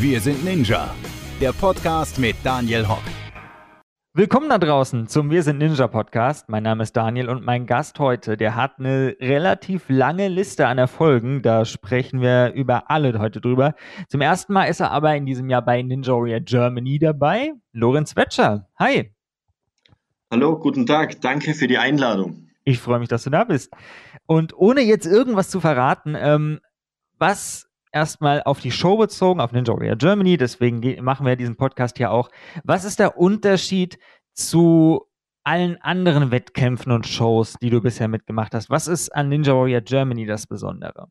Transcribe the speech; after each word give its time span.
Wir 0.00 0.18
sind 0.18 0.42
Ninja, 0.42 0.94
der 1.42 1.52
Podcast 1.52 2.18
mit 2.18 2.34
Daniel 2.42 2.88
Hock. 2.88 3.02
Willkommen 4.14 4.48
da 4.48 4.56
draußen 4.56 5.08
zum 5.08 5.28
Wir 5.28 5.42
sind 5.42 5.58
Ninja 5.58 5.88
Podcast. 5.88 6.48
Mein 6.48 6.62
Name 6.62 6.84
ist 6.84 6.96
Daniel 6.96 7.28
und 7.28 7.44
mein 7.44 7.66
Gast 7.66 7.98
heute, 7.98 8.38
der 8.38 8.56
hat 8.56 8.78
eine 8.78 9.14
relativ 9.20 9.90
lange 9.90 10.28
Liste 10.28 10.66
an 10.68 10.78
Erfolgen. 10.78 11.42
Da 11.42 11.66
sprechen 11.66 12.22
wir 12.22 12.54
über 12.54 12.90
alle 12.90 13.18
heute 13.18 13.42
drüber. 13.42 13.74
Zum 14.08 14.22
ersten 14.22 14.54
Mal 14.54 14.68
ist 14.68 14.80
er 14.80 14.90
aber 14.90 15.14
in 15.16 15.26
diesem 15.26 15.50
Jahr 15.50 15.62
bei 15.62 15.82
Ninja 15.82 16.14
Warrior 16.14 16.40
Germany 16.40 16.98
dabei. 16.98 17.52
Lorenz 17.74 18.16
Wetscher. 18.16 18.70
Hi. 18.78 19.12
Hallo, 20.30 20.58
guten 20.58 20.86
Tag. 20.86 21.20
Danke 21.20 21.52
für 21.52 21.66
die 21.66 21.76
Einladung. 21.76 22.48
Ich 22.64 22.78
freue 22.78 23.00
mich, 23.00 23.10
dass 23.10 23.24
du 23.24 23.28
da 23.30 23.44
bist. 23.44 23.70
Und 24.24 24.56
ohne 24.56 24.80
jetzt 24.80 25.04
irgendwas 25.04 25.50
zu 25.50 25.60
verraten, 25.60 26.16
ähm, 26.18 26.60
was 27.18 27.69
erstmal 27.92 28.42
auf 28.42 28.60
die 28.60 28.70
Show 28.70 28.96
bezogen, 28.96 29.40
auf 29.40 29.52
Ninja 29.52 29.74
Warrior 29.74 29.96
Germany, 29.96 30.36
deswegen 30.36 31.02
machen 31.02 31.26
wir 31.26 31.36
diesen 31.36 31.56
Podcast 31.56 31.98
ja 31.98 32.10
auch. 32.10 32.30
Was 32.64 32.84
ist 32.84 32.98
der 32.98 33.18
Unterschied 33.18 33.98
zu 34.34 35.06
allen 35.44 35.80
anderen 35.80 36.30
Wettkämpfen 36.30 36.92
und 36.92 37.06
Shows, 37.06 37.54
die 37.60 37.70
du 37.70 37.80
bisher 37.80 38.08
mitgemacht 38.08 38.54
hast? 38.54 38.70
Was 38.70 38.88
ist 38.88 39.10
an 39.10 39.28
Ninja 39.28 39.54
Warrior 39.54 39.80
Germany 39.80 40.26
das 40.26 40.46
Besondere? 40.46 41.08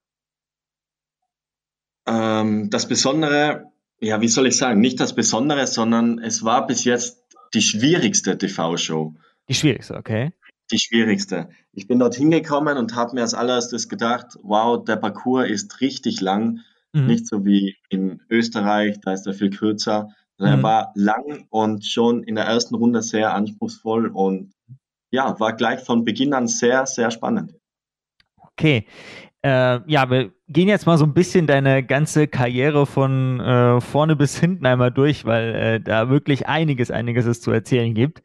Ähm, 2.07 2.69
das 2.69 2.87
Besondere, 2.87 3.71
ja, 3.99 4.21
wie 4.21 4.27
soll 4.27 4.47
ich 4.47 4.57
sagen, 4.57 4.81
nicht 4.81 4.99
das 4.99 5.13
Besondere, 5.13 5.67
sondern 5.67 6.19
es 6.19 6.43
war 6.43 6.65
bis 6.67 6.83
jetzt 6.83 7.23
die 7.53 7.61
schwierigste 7.61 8.37
TV-Show. 8.37 9.15
Die 9.47 9.53
schwierigste, 9.53 9.95
okay. 9.95 10.31
Die 10.71 10.79
schwierigste. 10.79 11.49
Ich 11.71 11.87
bin 11.87 11.99
dort 11.99 12.15
hingekommen 12.15 12.77
und 12.77 12.95
habe 12.95 13.15
mir 13.15 13.21
als 13.21 13.33
allererstes 13.33 13.89
gedacht, 13.89 14.37
wow, 14.43 14.83
der 14.83 14.97
Parcours 14.97 15.49
ist 15.49 15.81
richtig 15.81 16.21
lang. 16.21 16.59
Mhm. 16.93 17.07
Nicht 17.07 17.27
so 17.27 17.45
wie 17.45 17.75
in 17.89 18.21
Österreich, 18.29 18.99
da 19.01 19.13
ist 19.13 19.27
er 19.27 19.33
viel 19.33 19.49
kürzer. 19.49 20.09
Mhm. 20.37 20.45
Er 20.45 20.63
war 20.63 20.91
lang 20.95 21.45
und 21.49 21.85
schon 21.85 22.23
in 22.23 22.35
der 22.35 22.45
ersten 22.45 22.75
Runde 22.75 23.01
sehr 23.01 23.33
anspruchsvoll 23.33 24.07
und 24.07 24.53
ja, 25.11 25.39
war 25.39 25.53
gleich 25.55 25.81
von 25.81 26.05
Beginn 26.05 26.33
an 26.33 26.47
sehr, 26.47 26.85
sehr 26.85 27.11
spannend. 27.11 27.55
Okay. 28.37 28.85
Äh, 29.41 29.79
ja, 29.89 30.09
wir 30.09 30.31
gehen 30.49 30.67
jetzt 30.67 30.85
mal 30.85 30.97
so 30.97 31.05
ein 31.05 31.13
bisschen 31.13 31.47
deine 31.47 31.81
ganze 31.83 32.27
Karriere 32.27 32.85
von 32.85 33.39
äh, 33.39 33.79
vorne 33.79 34.15
bis 34.17 34.37
hinten 34.37 34.65
einmal 34.65 34.91
durch, 34.91 35.23
weil 35.23 35.55
äh, 35.55 35.79
da 35.79 36.09
wirklich 36.09 36.47
einiges, 36.47 36.91
einiges 36.91 37.25
es 37.25 37.41
zu 37.41 37.51
erzählen 37.51 37.93
gibt. 37.93 38.21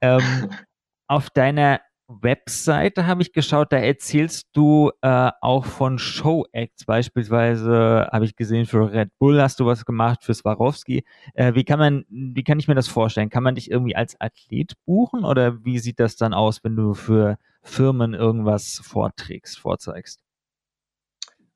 Ähm, 0.00 0.20
auf 1.06 1.28
deiner 1.30 1.80
Webseite 2.06 3.06
habe 3.06 3.22
ich 3.22 3.32
geschaut, 3.32 3.72
da 3.72 3.78
erzählst 3.78 4.48
du 4.52 4.90
äh, 5.00 5.30
auch 5.40 5.64
von 5.64 5.98
Show-Acts. 5.98 6.84
Beispielsweise 6.84 8.08
habe 8.12 8.26
ich 8.26 8.36
gesehen, 8.36 8.66
für 8.66 8.92
Red 8.92 9.10
Bull 9.18 9.40
hast 9.40 9.58
du 9.60 9.66
was 9.66 9.86
gemacht, 9.86 10.22
für 10.22 10.34
Swarovski. 10.34 11.04
Äh, 11.32 11.54
wie 11.54 11.64
kann 11.64 11.78
man, 11.78 12.04
wie 12.10 12.44
kann 12.44 12.58
ich 12.58 12.68
mir 12.68 12.74
das 12.74 12.88
vorstellen? 12.88 13.30
Kann 13.30 13.42
man 13.42 13.54
dich 13.54 13.70
irgendwie 13.70 13.96
als 13.96 14.20
Athlet 14.20 14.74
buchen 14.84 15.24
oder 15.24 15.64
wie 15.64 15.78
sieht 15.78 15.98
das 15.98 16.16
dann 16.16 16.34
aus, 16.34 16.62
wenn 16.62 16.76
du 16.76 16.92
für 16.92 17.38
Firmen 17.62 18.12
irgendwas 18.12 18.80
vorträgst, 18.82 19.58
vorzeigst? 19.58 20.20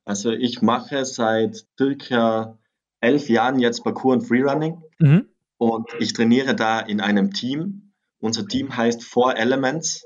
Also 0.05 0.31
ich 0.31 0.63
mache 0.63 1.05
seit 1.05 1.67
circa 1.77 2.57
elf 3.01 3.29
Jahren 3.29 3.59
jetzt 3.59 3.83
Parkour 3.83 4.13
und 4.13 4.21
Freerunning 4.21 4.81
mhm. 4.97 5.29
und 5.57 5.87
ich 5.99 6.13
trainiere 6.13 6.55
da 6.55 6.79
in 6.79 6.99
einem 7.01 7.31
Team. 7.31 7.93
Unser 8.19 8.47
Team 8.47 8.75
heißt 8.75 9.03
Four 9.03 9.37
Elements 9.37 10.03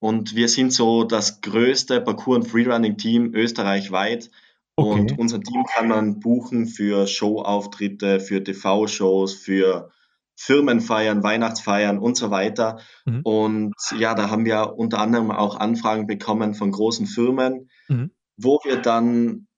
und 0.00 0.34
wir 0.34 0.48
sind 0.48 0.72
so 0.72 1.04
das 1.04 1.42
größte 1.42 2.00
Parkour- 2.00 2.36
und 2.36 2.48
Freerunning-Team 2.48 3.34
österreichweit. 3.34 4.30
Okay. 4.74 4.88
Und 4.88 5.18
unser 5.18 5.40
Team 5.40 5.62
kann 5.64 5.88
man 5.88 6.20
buchen 6.20 6.66
für 6.66 7.06
Showauftritte, 7.06 8.18
für 8.18 8.42
TV-Shows, 8.42 9.34
für 9.34 9.90
Firmenfeiern, 10.36 11.22
Weihnachtsfeiern 11.22 11.98
und 11.98 12.16
so 12.16 12.30
weiter. 12.30 12.80
Mhm. 13.04 13.20
Und 13.24 13.74
ja, 13.98 14.14
da 14.14 14.30
haben 14.30 14.46
wir 14.46 14.74
unter 14.78 15.00
anderem 15.00 15.30
auch 15.30 15.60
Anfragen 15.60 16.06
bekommen 16.06 16.54
von 16.54 16.72
großen 16.72 17.06
Firmen, 17.06 17.68
mhm. 17.88 18.10
wo 18.38 18.58
wir 18.64 18.78
dann 18.78 19.48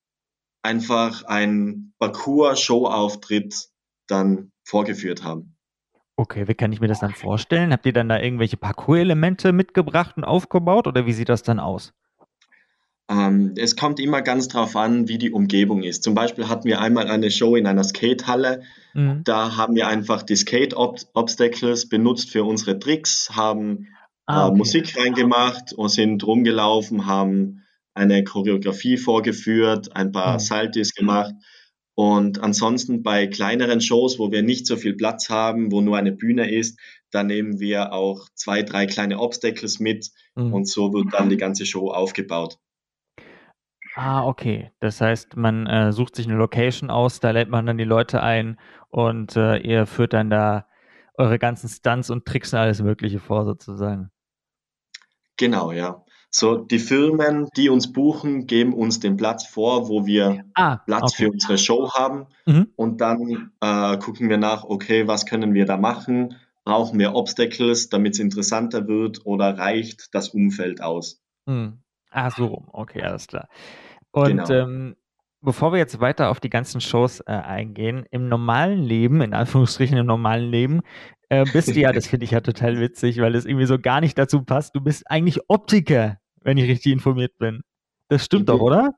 einfach 0.63 1.23
einen 1.23 1.95
Parcours-Showauftritt 2.01 3.69
dann 4.09 4.51
vorgeführt 4.65 5.23
haben. 5.23 5.52
Okay, 6.17 6.47
wie 6.47 6.55
kann 6.55 6.73
ich 6.73 6.81
mir 6.81 6.89
das 6.89 7.01
dann 7.01 7.15
vorstellen? 7.15 7.73
Habt 7.73 7.87
ihr 7.87 7.93
dann 7.93 8.09
da 8.09 8.21
irgendwelche 8.21 8.57
Parcours-Elemente 8.57 9.53
mitgebracht 9.53 10.17
und 10.17 10.25
aufgebaut 10.25 10.87
oder 10.87 11.07
wie 11.07 11.13
sieht 11.13 11.29
das 11.29 11.43
dann 11.43 11.59
aus? 11.59 11.93
Ähm, 13.09 13.55
es 13.57 13.77
kommt 13.77 13.99
immer 13.99 14.23
ganz 14.23 14.49
drauf 14.49 14.77
an, 14.77 15.09
wie 15.09 15.19
die 15.19 15.33
Umgebung 15.33 15.83
ist. 15.83 16.03
Zum 16.03 16.15
Beispiel 16.15 16.49
hatten 16.49 16.65
wir 16.65 16.81
einmal 16.81 17.09
eine 17.09 17.31
Show 17.31 17.57
in 17.57 17.67
einer 17.67 17.85
Skatehalle. 17.85 18.63
Mhm. 18.95 19.23
Da 19.25 19.57
haben 19.57 19.75
wir 19.75 19.89
einfach 19.89 20.23
die 20.23 20.37
Skate-Obstacles 20.37 21.89
benutzt 21.89 22.31
für 22.31 22.45
unsere 22.45 22.79
Tricks, 22.79 23.31
haben 23.33 23.89
ah, 24.27 24.43
äh, 24.43 24.45
okay. 24.45 24.53
äh, 24.53 24.57
Musik 24.57 24.97
reingemacht 24.99 25.73
und 25.73 25.89
sind 25.89 26.25
rumgelaufen, 26.27 27.07
haben 27.07 27.63
eine 27.95 28.25
Choreografie 28.25 28.97
vorgeführt, 28.97 29.95
ein 29.95 30.13
paar 30.13 30.35
mhm. 30.35 30.41
Saltis 30.41 30.95
gemacht. 30.95 31.35
Und 31.95 32.43
ansonsten 32.43 33.03
bei 33.03 33.27
kleineren 33.27 33.81
Shows, 33.81 34.19
wo 34.19 34.31
wir 34.31 34.43
nicht 34.43 34.67
so 34.67 34.77
viel 34.77 34.95
Platz 34.95 35.29
haben, 35.29 35.71
wo 35.71 35.81
nur 35.81 35.99
eine 35.99 36.13
Bühne 36.13 36.51
ist, 36.51 36.81
da 37.11 37.23
nehmen 37.23 37.61
wir 37.61 37.93
auch 37.93 38.29
zwei, 38.35 38.63
drei 38.63 38.87
kleine 38.87 39.19
Obstacles 39.19 39.79
mit 39.79 40.11
mhm. 40.35 40.55
und 40.55 40.69
so 40.69 40.93
wird 40.95 41.13
dann 41.13 41.29
die 41.29 41.37
ganze 41.37 41.67
Show 41.67 41.91
aufgebaut. 41.91 42.59
Ah, 43.95 44.25
okay. 44.25 44.71
Das 44.81 45.03
heißt, 45.03 45.37
man 45.37 45.67
äh, 45.67 45.93
sucht 45.93 46.17
sich 46.17 46.27
eine 46.27 46.37
Location 46.37 46.91
aus, 46.91 47.21
da 47.21 47.31
lädt 47.31 47.51
man 47.51 47.67
dann 47.67 47.77
die 47.77 47.85
Leute 47.85 48.23
ein 48.23 48.59
und 48.89 49.37
äh, 49.37 49.59
ihr 49.59 49.85
führt 49.87 50.15
dann 50.15 50.31
da 50.31 50.67
eure 51.19 51.39
ganzen 51.39 51.69
Stunts 51.69 52.09
und 52.09 52.25
Tricks 52.25 52.55
und 52.55 52.59
alles 52.59 52.81
Mögliche 52.81 53.21
vor, 53.21 53.45
sozusagen. 53.45 54.11
Genau, 55.37 55.73
ja. 55.73 56.05
So, 56.35 56.57
die 56.57 56.79
Firmen, 56.79 57.49
die 57.59 57.69
uns 57.69 57.93
buchen, 57.93 58.47
geben 58.47 58.73
uns 58.73 59.01
den 59.01 59.19
Platz 59.19 59.47
vor, 59.47 59.89
wo 59.91 60.07
wir 60.07 60.45
ah, 60.55 60.79
Platz 60.79 61.13
okay. 61.13 61.25
für 61.25 61.31
unsere 61.31 61.59
Show 61.59 61.93
haben. 61.93 62.27
Mhm. 62.47 62.69
Und 62.75 63.03
dann 63.03 63.53
äh, 63.61 63.99
gucken 63.99 64.31
wir 64.31 64.39
nach, 64.39 64.65
okay, 64.65 65.07
was 65.07 65.27
können 65.27 65.53
wir 65.53 65.67
da 65.67 65.77
machen? 65.77 66.37
Brauchen 66.65 66.99
wir 66.99 67.15
Obstacles, 67.15 67.91
damit 67.91 68.15
es 68.15 68.19
interessanter 68.19 68.89
wird 68.89 69.27
oder 69.27 69.59
reicht 69.59 70.15
das 70.15 70.31
Umfeld 70.31 70.83
aus? 70.83 71.21
Mhm. 71.45 71.83
Ah, 72.11 72.31
so 72.31 72.47
rum. 72.47 72.69
Okay, 72.73 73.03
alles 73.03 73.27
klar. 73.27 73.49
Und 74.11 74.29
genau. 74.29 74.51
ähm, 74.51 74.97
bevor 75.43 75.73
wir 75.73 75.79
jetzt 75.79 76.01
weiter 76.01 76.31
auf 76.31 76.41
die 76.41 76.51
ganzen 76.51 76.81
Shows 76.81 77.21
äh, 77.21 77.33
eingehen, 77.33 78.07
im 78.11 78.29
normalen 78.29 78.83
Leben, 78.83 79.21
in 79.21 79.35
Anführungsstrichen 79.35 79.99
im 79.99 80.07
normalen 80.07 80.51
Leben, 80.51 80.81
äh, 81.29 81.45
bist 81.45 81.75
du 81.75 81.81
ja, 81.81 81.93
das 81.93 82.07
finde 82.07 82.25
ich 82.25 82.31
ja 82.31 82.41
total 82.41 82.81
witzig, 82.81 83.21
weil 83.21 83.35
es 83.35 83.45
irgendwie 83.45 83.67
so 83.67 83.79
gar 83.79 84.01
nicht 84.01 84.17
dazu 84.17 84.43
passt. 84.43 84.75
Du 84.75 84.81
bist 84.81 85.11
eigentlich 85.11 85.41
Optiker 85.49 86.22
wenn 86.45 86.59
ich 86.59 86.69
richtig 86.69 86.93
informiert 86.93 87.39
bin. 87.39 87.63
Das 88.09 88.25
stimmt 88.25 88.49
doch, 88.49 88.61
oder? 88.61 88.95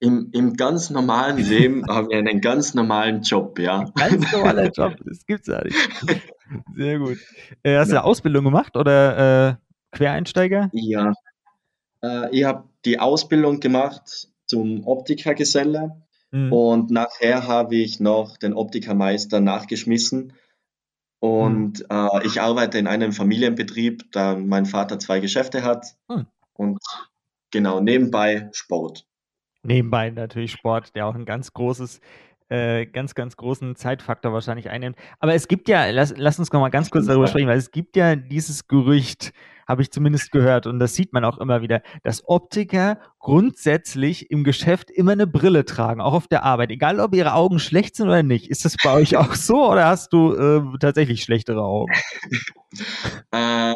Im, 0.00 0.28
Im 0.32 0.54
ganz 0.54 0.90
normalen 0.90 1.38
Leben 1.38 1.84
haben 1.88 2.10
wir 2.10 2.18
einen 2.18 2.40
ganz 2.40 2.74
normalen 2.74 3.22
Job, 3.22 3.58
ja. 3.58 3.84
Ganz 3.94 4.32
normaler 4.32 4.70
Job, 4.70 4.96
das 5.04 5.24
gibt's 5.26 5.46
ja 5.46 5.62
nicht. 5.62 5.76
Sehr 6.76 6.98
gut. 6.98 7.18
Äh, 7.62 7.78
hast 7.78 7.90
du 7.90 7.96
eine 7.96 8.04
Ausbildung 8.04 8.44
gemacht 8.44 8.76
oder 8.76 9.48
äh, 9.48 9.54
Quereinsteiger? 9.96 10.70
Ja. 10.72 11.14
Äh, 12.02 12.36
ich 12.36 12.44
habe 12.44 12.64
die 12.84 12.98
Ausbildung 12.98 13.60
gemacht 13.60 14.28
zum 14.46 14.86
Optikergeselle 14.86 16.02
mhm. 16.32 16.52
und 16.52 16.90
nachher 16.90 17.46
habe 17.46 17.76
ich 17.76 18.00
noch 18.00 18.36
den 18.36 18.52
Optikermeister 18.52 19.40
nachgeschmissen. 19.40 20.34
Und 21.18 21.78
mhm. 21.78 21.86
äh, 21.90 22.26
ich 22.26 22.42
arbeite 22.42 22.78
in 22.78 22.86
einem 22.86 23.12
Familienbetrieb, 23.12 24.12
da 24.12 24.36
mein 24.36 24.66
Vater 24.66 24.98
zwei 24.98 25.20
Geschäfte 25.20 25.62
hat. 25.62 25.94
Mhm. 26.08 26.26
Und 26.54 26.78
genau, 27.50 27.80
nebenbei 27.80 28.48
Sport. 28.52 29.06
Nebenbei 29.62 30.10
natürlich 30.10 30.52
Sport, 30.52 30.94
der 30.94 31.06
auch 31.06 31.14
ein 31.14 31.24
ganz 31.24 31.52
großes, 31.52 32.00
äh, 32.50 32.86
ganz, 32.86 33.14
ganz 33.14 33.36
großen 33.36 33.76
Zeitfaktor 33.76 34.32
wahrscheinlich 34.32 34.68
einnimmt. 34.68 34.96
Aber 35.18 35.34
es 35.34 35.48
gibt 35.48 35.68
ja, 35.68 35.86
lass, 35.90 36.14
lass 36.16 36.38
uns 36.38 36.52
noch 36.52 36.60
mal 36.60 36.68
ganz 36.68 36.90
kurz 36.90 37.06
darüber 37.06 37.26
sprechen, 37.26 37.48
weil 37.48 37.58
es 37.58 37.70
gibt 37.70 37.96
ja 37.96 38.14
dieses 38.14 38.68
Gerücht, 38.68 39.32
habe 39.66 39.80
ich 39.80 39.90
zumindest 39.90 40.30
gehört, 40.30 40.66
und 40.66 40.78
das 40.78 40.94
sieht 40.94 41.14
man 41.14 41.24
auch 41.24 41.38
immer 41.38 41.62
wieder, 41.62 41.80
dass 42.02 42.28
Optiker 42.28 42.98
grundsätzlich 43.18 44.30
im 44.30 44.44
Geschäft 44.44 44.90
immer 44.90 45.12
eine 45.12 45.26
Brille 45.26 45.64
tragen, 45.64 46.02
auch 46.02 46.12
auf 46.12 46.28
der 46.28 46.44
Arbeit, 46.44 46.70
egal 46.70 47.00
ob 47.00 47.14
ihre 47.14 47.32
Augen 47.32 47.58
schlecht 47.58 47.96
sind 47.96 48.08
oder 48.08 48.22
nicht. 48.22 48.50
Ist 48.50 48.66
das 48.66 48.76
bei 48.82 48.92
euch 48.92 49.16
auch 49.16 49.34
so 49.34 49.70
oder 49.70 49.86
hast 49.86 50.12
du 50.12 50.34
äh, 50.34 50.78
tatsächlich 50.78 51.22
schlechtere 51.22 51.62
Augen? 51.62 51.94
äh, 53.32 53.74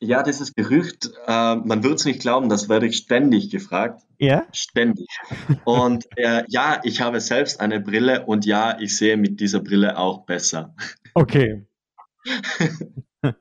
ja, 0.00 0.22
dieses 0.22 0.54
Gerücht, 0.54 1.10
äh, 1.26 1.56
man 1.56 1.82
wird 1.82 1.94
es 1.94 2.04
nicht 2.04 2.20
glauben, 2.20 2.48
das 2.48 2.68
werde 2.68 2.86
ich 2.86 2.96
ständig 2.96 3.50
gefragt. 3.50 4.02
Ja? 4.18 4.44
Ständig. 4.52 5.06
Und 5.64 6.06
äh, 6.16 6.44
ja, 6.48 6.80
ich 6.84 7.00
habe 7.00 7.20
selbst 7.20 7.60
eine 7.60 7.80
Brille 7.80 8.24
und 8.26 8.46
ja, 8.46 8.78
ich 8.80 8.96
sehe 8.96 9.16
mit 9.16 9.40
dieser 9.40 9.60
Brille 9.60 9.98
auch 9.98 10.24
besser. 10.24 10.74
Okay. 11.14 11.66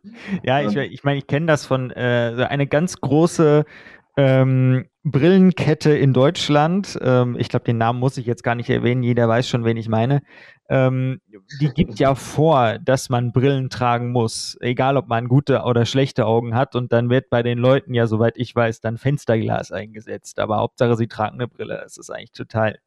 ja, 0.44 0.62
ich, 0.62 0.76
ich 0.76 1.04
meine, 1.04 1.18
ich 1.18 1.28
kenne 1.28 1.46
das 1.46 1.66
von 1.66 1.92
äh, 1.92 2.46
eine 2.50 2.68
ganz 2.68 3.00
große 3.00 3.66
ähm, 4.18 4.86
Brillenkette 5.04 5.92
in 5.92 6.14
Deutschland. 6.14 6.98
Ähm, 7.02 7.36
ich 7.38 7.50
glaube, 7.50 7.66
den 7.66 7.78
Namen 7.78 8.00
muss 8.00 8.18
ich 8.18 8.26
jetzt 8.26 8.44
gar 8.44 8.56
nicht 8.56 8.70
erwähnen. 8.70 9.04
Jeder 9.04 9.28
weiß 9.28 9.48
schon, 9.48 9.66
wen 9.66 9.78
ich 9.78 9.90
meine. 9.90 10.22
Ähm, 10.68 11.22
die 11.62 11.70
gibt 11.70 12.00
ja 12.00 12.16
vor, 12.16 12.80
dass 12.80 13.10
man 13.10 13.32
Brillen 13.32 13.70
tragen 13.70 14.12
muss, 14.12 14.58
egal 14.62 14.98
ob 14.98 15.08
man 15.08 15.28
gute 15.28 15.62
oder 15.62 15.86
schlechte 15.86 16.26
Augen 16.26 16.56
hat. 16.56 16.76
Und 16.76 16.92
dann 16.92 17.10
wird 17.10 17.30
bei 17.30 17.44
den 17.44 17.60
Leuten 17.60 17.94
ja, 17.94 18.08
soweit 18.08 18.38
ich 18.38 18.56
weiß, 18.56 18.82
dann 18.82 18.98
Fensterglas 18.98 19.72
eingesetzt. 19.72 20.40
Aber 20.40 20.58
Hauptsache, 20.58 20.96
sie 20.96 21.08
tragen 21.08 21.36
eine 21.36 21.48
Brille. 21.48 21.80
Das 21.84 21.98
ist 21.98 22.10
eigentlich 22.10 22.32
total, 22.32 22.80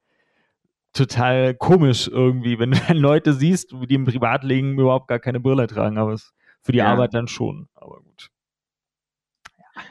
total 0.93 1.55
komisch 1.55 2.09
irgendwie, 2.09 2.59
wenn 2.59 2.73
du 2.73 2.81
dann 2.89 2.97
Leute 2.97 3.33
siehst, 3.33 3.73
die 3.73 3.95
im 3.95 4.07
Privatleben 4.07 4.79
überhaupt 4.79 5.07
gar 5.07 5.21
keine 5.21 5.39
Brille 5.39 5.69
tragen. 5.69 5.99
Aber 5.99 6.17
für 6.63 6.73
die 6.73 6.79
ja. 6.79 6.87
Arbeit 6.87 7.15
dann 7.15 7.29
schon. 7.29 7.69
Aber 7.77 8.01
gut. 8.01 8.31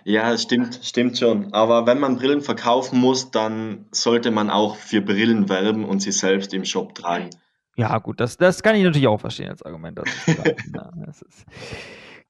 Ja, 0.03 0.37
stimmt, 0.37 0.81
stimmt 0.83 1.17
schon. 1.17 1.53
Aber 1.53 1.85
wenn 1.85 1.99
man 1.99 2.17
Brillen 2.17 2.41
verkaufen 2.41 2.99
muss, 2.99 3.31
dann 3.31 3.85
sollte 3.91 4.31
man 4.31 4.49
auch 4.49 4.75
für 4.75 4.99
Brillen 4.99 5.47
werben 5.47 5.85
und 5.85 6.01
sie 6.01 6.11
selbst 6.11 6.53
im 6.53 6.65
Shop 6.65 6.93
tragen. 6.93 7.29
Ja, 7.77 7.99
gut, 7.99 8.19
das, 8.19 8.37
das 8.37 8.63
kann 8.63 8.75
ich 8.75 8.83
natürlich 8.83 9.07
auch 9.07 9.19
verstehen 9.19 9.49
als 9.49 9.61
Argument. 9.61 9.99
Das 9.99 10.07
ist, 10.07 10.27
ja, 10.75 10.91
das 11.05 11.21
ist, 11.21 11.45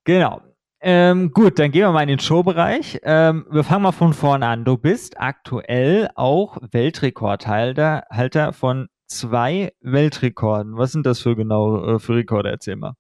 genau. 0.04 0.42
Ähm, 0.80 1.32
gut, 1.32 1.58
dann 1.58 1.72
gehen 1.72 1.82
wir 1.82 1.92
mal 1.92 2.04
in 2.04 2.10
den 2.10 2.20
Showbereich. 2.20 3.00
Ähm, 3.04 3.48
wir 3.50 3.64
fangen 3.64 3.84
mal 3.84 3.94
von 3.94 4.14
vorne 4.14 4.46
an. 4.46 4.66
Du 4.66 4.78
bist 4.78 5.20
aktuell 5.20 6.10
auch 6.16 6.58
Weltrekordhalter 6.72 8.04
Halter 8.12 8.54
von 8.54 8.88
zwei 9.08 9.74
Weltrekorden. 9.80 10.78
Was 10.78 10.92
sind 10.92 11.06
das 11.06 11.20
für 11.20 11.36
genau 11.36 11.96
äh, 11.96 12.00
für 12.00 12.16
Rekorde? 12.16 12.50
Erzähl 12.50 12.76
mal. 12.76 12.94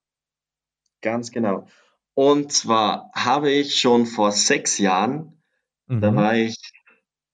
Ganz 1.01 1.31
genau. 1.31 1.67
Und 2.15 2.51
zwar 2.51 3.11
habe 3.13 3.51
ich 3.51 3.79
schon 3.79 4.07
vor 4.07 4.31
sechs 4.31 4.79
Jahren, 4.79 5.43
mhm. 5.85 6.01
da 6.01 6.15
war 6.15 6.35
ich 6.35 6.57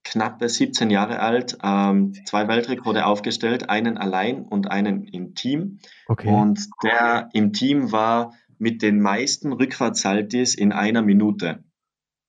knappe 0.04 0.50
17 0.50 0.90
Jahre 0.90 1.20
alt, 1.20 1.58
ähm, 1.64 2.14
zwei 2.26 2.48
Weltrekorde 2.48 3.06
aufgestellt, 3.06 3.70
einen 3.70 3.98
allein 3.98 4.44
und 4.44 4.70
einen 4.70 5.04
im 5.06 5.36
Team. 5.36 5.80
Okay. 6.08 6.30
Und 6.30 6.70
der 6.84 7.30
im 7.34 7.54
Team 7.54 7.92
war 7.92 8.34
mit 8.58 8.82
den 8.82 9.02
meisten 9.02 9.54
Rückwärtssaltis 9.54 10.56
in 10.56 10.72
einer 10.72 11.02
Minute. 11.02 11.64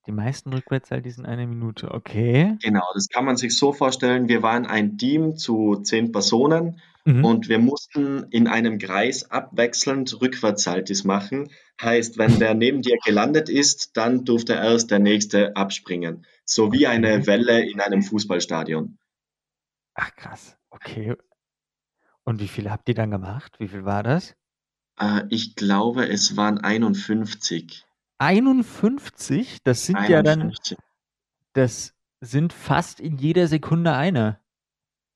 Die 0.07 0.13
meisten 0.13 0.53
Rückwärtssaltis 0.53 1.17
in 1.17 1.25
einer 1.25 1.47
Minute, 1.47 1.91
okay. 1.91 2.59
Genau, 2.63 2.85
das 2.95 3.09
kann 3.09 3.25
man 3.25 3.37
sich 3.37 3.57
so 3.57 3.73
vorstellen. 3.73 4.29
Wir 4.29 4.43
waren 4.43 4.67
ein 4.67 4.99
Team 4.99 5.37
zu 5.37 5.77
zehn 5.77 6.13
Personen 6.13 6.81
mhm. 7.07 7.25
und 7.25 7.49
wir 7.49 7.59
mussten 7.59 8.27
in 8.31 8.47
einem 8.47 8.79
Kreis 8.79 9.31
abwechselnd 9.31 10.21
Rückwärtssaltis 10.21 11.05
machen. 11.05 11.51
Heißt, 11.81 12.19
wenn 12.19 12.39
der 12.39 12.55
neben 12.55 12.83
dir 12.83 12.99
gelandet 13.05 13.49
ist, 13.49 13.97
dann 13.97 14.27
durfte 14.27 14.53
erst 14.53 14.91
der 14.91 14.99
nächste 14.99 15.57
abspringen. 15.57 16.27
So 16.45 16.73
wie 16.73 16.87
eine 16.87 17.27
Welle 17.27 17.69
in 17.69 17.81
einem 17.81 18.03
Fußballstadion. 18.03 18.99
Ach 19.95 20.15
krass, 20.17 20.57
okay. 20.71 21.15
Und 22.25 22.41
wie 22.41 22.49
viele 22.49 22.71
habt 22.71 22.89
ihr 22.89 22.95
dann 22.95 23.11
gemacht? 23.11 23.57
Wie 23.59 23.69
viel 23.69 23.85
war 23.85 24.03
das? 24.03 24.35
Äh, 24.99 25.23
ich 25.31 25.57
glaube, 25.57 26.09
es 26.09 26.37
waren 26.37 26.59
51. 26.59 27.85
51? 28.19 29.59
Das 29.63 29.87
sind 29.87 29.97
51. 29.97 30.11
ja 30.11 30.23
dann, 30.23 30.55
das 31.53 31.95
sind 32.21 32.53
fast 32.53 33.01
in 33.01 33.19
jeder 33.19 33.47
Sekunde 33.49 33.93
eine. 33.93 34.41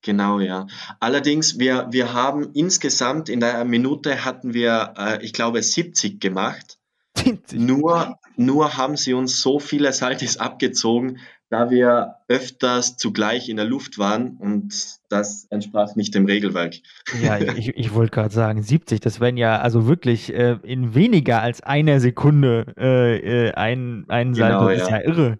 Genau, 0.01 0.39
ja. 0.39 0.67
Allerdings, 0.99 1.59
wir, 1.59 1.87
wir 1.91 2.13
haben 2.13 2.53
insgesamt 2.53 3.27
in 3.27 3.41
der 3.41 3.65
Minute 3.65 4.23
hatten 4.23 4.53
wir, 4.53 4.93
äh, 4.97 5.25
ich 5.25 5.33
glaube, 5.33 5.61
70 5.61 6.21
gemacht. 6.21 6.79
70? 7.17 7.59
Nur, 7.59 8.17
nur 8.39 8.77
haben 8.77 8.95
sie 8.95 9.13
uns 9.13 9.41
so 9.41 9.59
viele 9.59 9.91
Saltis 9.91 10.37
abgezogen, 10.37 11.19
da 11.49 11.69
wir 11.69 12.15
öfters 12.29 12.95
zugleich 12.95 13.49
in 13.49 13.57
der 13.57 13.65
Luft 13.65 13.97
waren 13.97 14.37
und 14.37 14.73
das 15.09 15.45
entsprach 15.49 15.95
nicht 15.95 16.15
dem 16.15 16.25
Regelwerk. 16.25 16.75
Ja, 17.21 17.37
ich, 17.39 17.75
ich 17.75 17.93
wollte 17.93 18.11
gerade 18.11 18.33
sagen, 18.33 18.61
70, 18.61 19.01
das 19.01 19.19
wären 19.19 19.35
ja 19.35 19.59
also 19.59 19.87
wirklich 19.87 20.33
äh, 20.33 20.57
in 20.63 20.95
weniger 20.95 21.41
als 21.41 21.61
einer 21.61 21.99
Sekunde 21.99 22.73
äh, 22.77 23.47
äh 23.47 23.51
ein, 23.53 24.05
ein 24.07 24.33
Salto, 24.33 24.67
genau, 24.67 24.69
das 24.69 24.83
ist 24.83 24.89
ja, 24.89 24.97
ja 24.97 25.03
irre. 25.03 25.39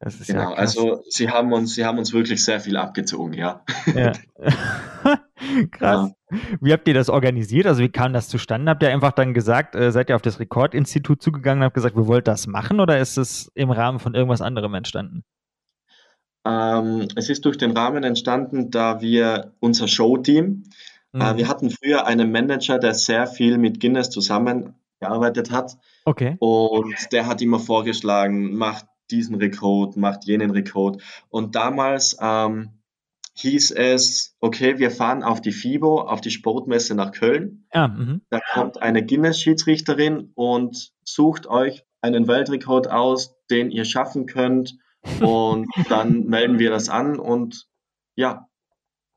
Das 0.00 0.20
ist 0.20 0.26
genau, 0.26 0.50
ja 0.50 0.52
also 0.54 1.02
sie 1.08 1.30
haben 1.30 1.52
uns, 1.52 1.74
sie 1.74 1.84
haben 1.84 1.98
uns 1.98 2.12
wirklich 2.12 2.42
sehr 2.42 2.58
viel 2.58 2.76
abgezogen, 2.76 3.34
ja. 3.34 3.64
ja. 3.94 4.12
krass. 5.70 6.10
Ja. 6.30 6.38
Wie 6.60 6.72
habt 6.72 6.88
ihr 6.88 6.94
das 6.94 7.08
organisiert? 7.08 7.66
Also 7.66 7.82
wie 7.82 7.88
kam 7.88 8.12
das 8.12 8.28
zustande? 8.28 8.70
Habt 8.70 8.82
ihr 8.82 8.90
einfach 8.90 9.12
dann 9.12 9.34
gesagt, 9.34 9.74
äh, 9.74 9.90
seid 9.92 10.10
ihr 10.10 10.16
auf 10.16 10.22
das 10.22 10.40
Rekordinstitut 10.40 11.22
zugegangen 11.22 11.60
und 11.60 11.64
habt 11.64 11.74
gesagt, 11.74 11.96
wir 11.96 12.06
wollten 12.06 12.26
das 12.26 12.46
machen 12.46 12.80
oder 12.80 12.98
ist 12.98 13.16
es 13.18 13.50
im 13.54 13.70
Rahmen 13.70 13.98
von 13.98 14.14
irgendwas 14.14 14.40
anderem 14.40 14.74
entstanden? 14.74 15.24
Ähm, 16.46 17.08
es 17.16 17.30
ist 17.30 17.44
durch 17.44 17.56
den 17.56 17.76
Rahmen 17.76 18.04
entstanden, 18.04 18.70
da 18.70 19.00
wir 19.00 19.54
unser 19.60 19.88
Showteam, 19.88 20.64
äh, 21.14 21.16
mhm. 21.16 21.22
äh, 21.22 21.36
wir 21.38 21.48
hatten 21.48 21.70
früher 21.70 22.06
einen 22.06 22.30
Manager, 22.30 22.78
der 22.78 22.94
sehr 22.94 23.26
viel 23.26 23.58
mit 23.58 23.80
Guinness 23.80 24.10
zusammengearbeitet 24.10 25.50
hat. 25.50 25.76
Okay. 26.04 26.36
Und 26.40 26.94
der 27.12 27.26
hat 27.26 27.40
immer 27.40 27.58
vorgeschlagen, 27.58 28.54
macht 28.56 28.86
diesen 29.10 29.36
Rekord, 29.36 29.96
macht 29.96 30.24
jenen 30.24 30.50
Rekord. 30.50 31.02
Und 31.30 31.54
damals 31.54 32.16
ähm, 32.20 32.70
hieß 33.36 33.72
es, 33.72 34.36
okay, 34.40 34.78
wir 34.78 34.90
fahren 34.90 35.22
auf 35.22 35.40
die 35.40 35.52
FIBO, 35.52 36.00
auf 36.00 36.20
die 36.20 36.30
Sportmesse 36.30 36.94
nach 36.94 37.12
Köln. 37.12 37.66
Ja, 37.74 37.88
mhm. 37.88 38.22
da 38.30 38.40
kommt 38.52 38.80
eine 38.80 39.04
Guinness-Schiedsrichterin 39.04 40.30
und 40.34 40.92
sucht 41.02 41.46
euch 41.46 41.84
einen 42.00 42.28
Weltrekord 42.28 42.90
aus, 42.90 43.36
den 43.50 43.70
ihr 43.70 43.84
schaffen 43.84 44.26
könnt. 44.26 44.76
Und 45.20 45.68
dann 45.88 46.26
melden 46.26 46.58
wir 46.58 46.70
das 46.70 46.88
an 46.88 47.18
und 47.18 47.66
ja, 48.14 48.48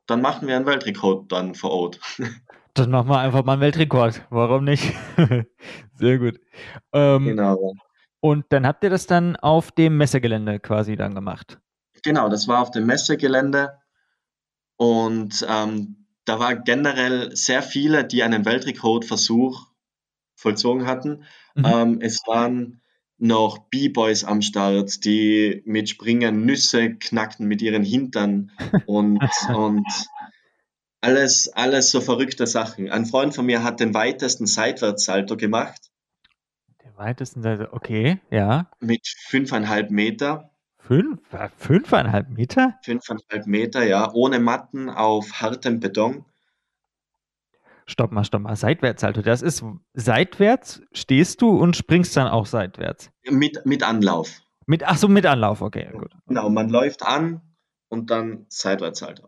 dann 0.06 0.20
machen 0.20 0.48
wir 0.48 0.56
einen 0.56 0.66
Weltrekord 0.66 1.30
dann 1.30 1.54
vor 1.54 1.70
Ort. 1.70 2.00
Dann 2.74 2.90
machen 2.92 3.08
wir 3.08 3.18
einfach 3.18 3.44
mal 3.44 3.54
einen 3.54 3.62
Weltrekord. 3.62 4.22
Warum 4.30 4.62
nicht? 4.62 4.94
Sehr 5.94 6.18
gut. 6.18 6.38
Ähm, 6.92 7.24
genau. 7.24 7.72
Und 8.20 8.44
dann 8.50 8.68
habt 8.68 8.84
ihr 8.84 8.90
das 8.90 9.06
dann 9.06 9.34
auf 9.34 9.72
dem 9.72 9.96
Messegelände 9.96 10.60
quasi 10.60 10.94
dann 10.94 11.14
gemacht? 11.14 11.58
Genau, 12.04 12.28
das 12.28 12.46
war 12.46 12.62
auf 12.62 12.70
dem 12.70 12.86
Messegelände 12.86 13.78
und 14.78 15.46
ähm, 15.46 16.06
da 16.24 16.38
war 16.38 16.56
generell 16.56 17.36
sehr 17.36 17.62
viele, 17.62 18.04
die 18.04 18.22
einen 18.22 18.46
Weltrekordversuch 18.46 19.66
vollzogen 20.34 20.86
hatten. 20.86 21.24
Mhm. 21.54 21.64
Ähm, 21.64 21.98
es 22.00 22.22
waren 22.26 22.80
noch 23.18 23.58
B-Boys 23.58 24.24
am 24.24 24.40
Start, 24.40 25.04
die 25.04 25.62
mit 25.66 25.90
Springen 25.90 26.46
Nüsse 26.46 26.94
knackten 26.94 27.46
mit 27.46 27.60
ihren 27.60 27.84
Hintern 27.84 28.52
und, 28.86 29.20
und 29.54 29.86
alles, 31.02 31.48
alles 31.48 31.90
so 31.90 32.00
verrückte 32.00 32.46
Sachen. 32.46 32.90
Ein 32.90 33.04
Freund 33.04 33.34
von 33.34 33.44
mir 33.44 33.62
hat 33.62 33.80
den 33.80 33.92
weitesten 33.92 34.46
Seitwärtssalto 34.46 35.36
gemacht 35.36 35.88
weitesten 36.98 37.42
Seite, 37.42 37.72
okay, 37.72 38.18
ja. 38.30 38.70
Mit 38.80 39.06
fünfeinhalb 39.06 39.90
Meter. 39.90 40.50
Fünf, 40.88 41.20
fünfeinhalb 41.58 42.30
Meter? 42.30 42.78
Fünfeinhalb 42.82 43.46
Meter, 43.46 43.84
ja, 43.84 44.10
ohne 44.14 44.40
Matten 44.40 44.88
auf 44.88 45.30
hartem 45.42 45.80
Beton. 45.80 46.24
Stopp 47.86 48.10
mal, 48.10 48.24
stopp 48.24 48.40
mal, 48.40 48.56
seitwärts 48.56 49.04
also. 49.04 49.20
Das 49.20 49.42
ist 49.42 49.62
seitwärts 49.92 50.80
stehst 50.92 51.42
du 51.42 51.50
und 51.50 51.76
springst 51.76 52.16
dann 52.16 52.26
auch 52.26 52.46
seitwärts. 52.46 53.10
Mit, 53.28 53.66
mit 53.66 53.82
Anlauf. 53.82 54.40
Mit, 54.64 54.82
ach 54.88 54.96
so, 54.96 55.08
mit 55.08 55.26
Anlauf, 55.26 55.60
okay, 55.60 55.90
gut. 55.92 56.10
Genau, 56.26 56.48
man 56.48 56.70
läuft 56.70 57.02
an 57.02 57.42
und 57.90 58.10
dann 58.10 58.46
seitwärts 58.48 59.02
halt. 59.02 59.22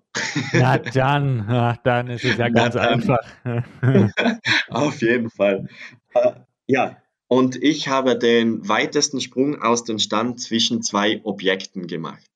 Na 0.55 0.79
dann, 0.95 1.45
ach, 1.47 1.77
dann 1.85 2.09
ist 2.09 2.25
es 2.25 2.39
ja 2.39 2.49
ganz 2.49 2.75
einfach. 2.75 3.21
Auf 4.71 5.03
jeden 5.03 5.29
Fall. 5.29 5.69
Äh, 6.15 6.33
ja, 6.67 6.97
und 7.31 7.63
ich 7.63 7.87
habe 7.89 8.19
den 8.19 8.69
weitesten 8.69 9.21
Sprung 9.21 9.63
aus 9.63 9.85
dem 9.85 10.01
Stand 10.01 10.41
zwischen 10.41 10.83
zwei 10.83 11.21
Objekten 11.23 11.87
gemacht. 11.87 12.27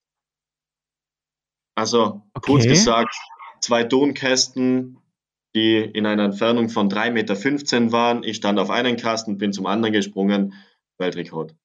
Also 1.77 2.23
okay. 2.33 2.53
kurz 2.53 2.65
gesagt, 2.65 3.15
zwei 3.61 3.83
Tonkästen, 3.83 4.99
die 5.57 5.79
in 5.79 6.07
einer 6.07 6.25
Entfernung 6.25 6.69
von 6.69 6.89
3,15 6.89 7.11
Meter 7.11 7.93
waren. 7.93 8.23
Ich 8.23 8.37
stand 8.37 8.61
auf 8.61 8.71
einen 8.71 8.97
Kasten, 8.97 9.37
bin 9.37 9.53
zum 9.53 9.67
anderen 9.67 9.93
gesprungen. 9.93 10.55
Weltrekord. 10.99 11.57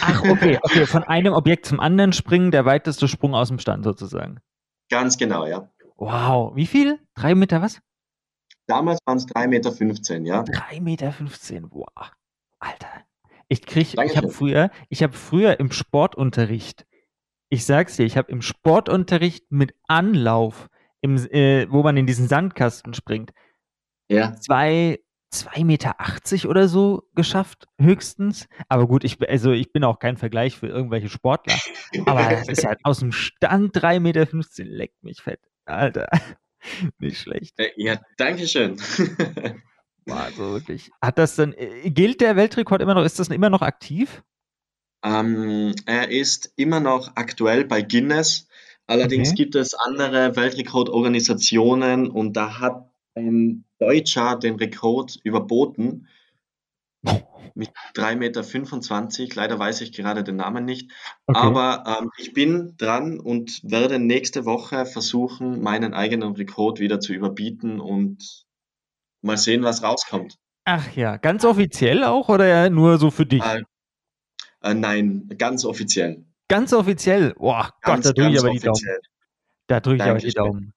Ach, 0.00 0.22
okay, 0.22 0.60
okay. 0.62 0.86
Von 0.86 1.02
einem 1.02 1.32
Objekt 1.32 1.66
zum 1.66 1.80
anderen 1.80 2.12
springen, 2.12 2.52
der 2.52 2.64
weiteste 2.64 3.08
Sprung 3.08 3.34
aus 3.34 3.48
dem 3.48 3.58
Stand 3.58 3.82
sozusagen. 3.82 4.38
Ganz 4.88 5.18
genau, 5.18 5.46
ja. 5.46 5.68
Wow. 5.96 6.54
Wie 6.54 6.66
viel? 6.66 7.00
Drei 7.16 7.34
Meter 7.34 7.60
was? 7.60 7.80
Damals 8.68 9.00
waren 9.04 9.18
es 9.18 9.26
3,15 9.26 9.48
Meter, 9.48 10.18
ja. 10.20 10.42
3,15 10.42 10.80
Meter, 10.80 11.14
wow. 11.70 12.12
Alter, 12.66 13.04
ich 13.48 13.62
krieg, 13.62 13.92
Dankeschön. 13.92 14.06
ich 14.06 14.16
habe 14.16 14.30
früher, 14.30 14.70
ich 14.88 15.02
habe 15.02 15.12
früher 15.12 15.60
im 15.60 15.70
Sportunterricht, 15.70 16.86
ich 17.48 17.64
sag's 17.64 17.96
dir, 17.96 18.04
ich 18.04 18.16
habe 18.16 18.30
im 18.32 18.42
Sportunterricht 18.42 19.50
mit 19.50 19.74
Anlauf, 19.86 20.68
im, 21.00 21.16
äh, 21.16 21.70
wo 21.70 21.82
man 21.82 21.96
in 21.96 22.06
diesen 22.06 22.28
Sandkasten 22.28 22.94
springt, 22.94 23.32
ja. 24.08 24.34
zwei, 24.36 24.98
2,80 25.32 25.64
Meter 25.64 25.94
oder 26.48 26.68
so 26.68 27.08
geschafft, 27.14 27.66
höchstens. 27.80 28.48
Aber 28.68 28.86
gut, 28.86 29.04
ich, 29.04 29.18
also 29.28 29.52
ich 29.52 29.72
bin 29.72 29.84
auch 29.84 29.98
kein 29.98 30.16
Vergleich 30.16 30.56
für 30.56 30.68
irgendwelche 30.68 31.08
Sportler. 31.08 31.56
Aber 32.06 32.22
das 32.30 32.48
ist 32.48 32.62
ja 32.62 32.74
aus 32.82 33.00
dem 33.00 33.12
Stand 33.12 33.76
3,15 33.76 34.00
Meter, 34.00 34.26
leckt 34.64 35.02
mich 35.02 35.20
fett. 35.20 35.40
Alter, 35.64 36.08
nicht 36.98 37.18
schlecht. 37.18 37.58
Äh, 37.58 37.70
ja, 37.76 38.00
danke 38.16 38.46
schön. 38.46 38.76
War 40.06 40.24
also 40.24 40.52
wirklich. 40.52 40.90
Hat 41.02 41.18
das 41.18 41.36
dann, 41.36 41.52
äh, 41.52 41.90
gilt 41.90 42.20
der 42.20 42.36
Weltrekord 42.36 42.80
immer 42.80 42.94
noch, 42.94 43.04
ist 43.04 43.18
das 43.18 43.28
immer 43.28 43.50
noch 43.50 43.62
aktiv? 43.62 44.22
Ähm, 45.04 45.74
er 45.84 46.10
ist 46.10 46.52
immer 46.56 46.80
noch 46.80 47.12
aktuell 47.16 47.64
bei 47.64 47.82
Guinness. 47.82 48.48
Allerdings 48.86 49.30
okay. 49.30 49.36
gibt 49.36 49.56
es 49.56 49.74
andere 49.74 50.36
Weltrekordorganisationen 50.36 52.08
und 52.08 52.36
da 52.36 52.60
hat 52.60 52.88
ein 53.14 53.64
Deutscher 53.78 54.36
den 54.36 54.56
Rekord 54.56 55.18
überboten 55.24 56.06
mit 57.54 57.70
3,25 57.94 59.20
Meter. 59.20 59.34
Leider 59.34 59.58
weiß 59.58 59.80
ich 59.80 59.92
gerade 59.92 60.22
den 60.22 60.36
Namen 60.36 60.64
nicht. 60.64 60.92
Okay. 61.26 61.38
Aber 61.40 61.84
ähm, 62.00 62.10
ich 62.16 62.32
bin 62.32 62.76
dran 62.76 63.18
und 63.18 63.60
werde 63.64 63.98
nächste 63.98 64.44
Woche 64.44 64.86
versuchen, 64.86 65.62
meinen 65.62 65.94
eigenen 65.94 66.34
Rekord 66.34 66.78
wieder 66.78 67.00
zu 67.00 67.12
überbieten 67.12 67.80
und 67.80 68.45
mal 69.26 69.36
sehen, 69.36 69.62
was 69.62 69.82
rauskommt. 69.82 70.36
Ach 70.64 70.96
ja, 70.96 71.16
ganz 71.16 71.44
offiziell 71.44 72.02
auch 72.04 72.28
oder 72.28 72.70
nur 72.70 72.98
so 72.98 73.10
für 73.10 73.26
dich? 73.26 73.42
Äh, 73.42 73.62
äh, 74.62 74.74
nein, 74.74 75.28
ganz 75.38 75.64
offiziell. 75.64 76.24
Ganz 76.48 76.72
offiziell? 76.72 77.34
Boah, 77.34 77.72
ganz, 77.82 78.06
Gott, 78.06 78.18
da 78.18 78.22
drücke 78.22 78.34
ich 78.34 78.38
aber 78.40 78.50
offiziell. 78.50 78.72
die 78.72 78.80
Daumen. 78.80 79.00
Da 79.68 79.80
drücke 79.80 79.96
ich 79.96 80.02
aber 80.02 80.18
die 80.18 80.32
Daumen. 80.32 80.72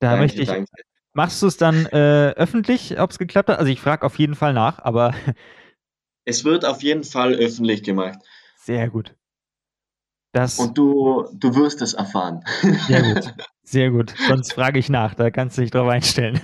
Da 0.00 0.10
danke, 0.10 0.22
möchte 0.22 0.42
ich. 0.42 0.48
Danke. 0.48 0.70
Machst 1.12 1.42
du 1.42 1.46
es 1.46 1.56
dann 1.56 1.86
äh, 1.86 2.34
öffentlich, 2.36 3.00
ob 3.00 3.10
es 3.10 3.18
geklappt 3.18 3.48
hat? 3.48 3.58
Also 3.58 3.72
ich 3.72 3.80
frage 3.80 4.04
auf 4.04 4.18
jeden 4.18 4.34
Fall 4.34 4.52
nach, 4.52 4.78
aber. 4.80 5.14
Es 6.24 6.44
wird 6.44 6.64
auf 6.64 6.82
jeden 6.82 7.04
Fall 7.04 7.34
öffentlich 7.34 7.84
gemacht. 7.84 8.18
Sehr 8.56 8.90
gut. 8.90 9.14
Das 10.36 10.58
Und 10.58 10.76
du, 10.76 11.24
du 11.32 11.54
wirst 11.54 11.80
es 11.80 11.94
erfahren. 11.94 12.44
Sehr 12.86 13.02
gut. 13.02 13.34
Sehr 13.62 13.90
gut. 13.90 14.14
Sonst 14.28 14.52
frage 14.52 14.78
ich 14.78 14.90
nach, 14.90 15.14
da 15.14 15.30
kannst 15.30 15.56
du 15.56 15.62
dich 15.62 15.70
drauf 15.70 15.88
einstellen. 15.88 16.40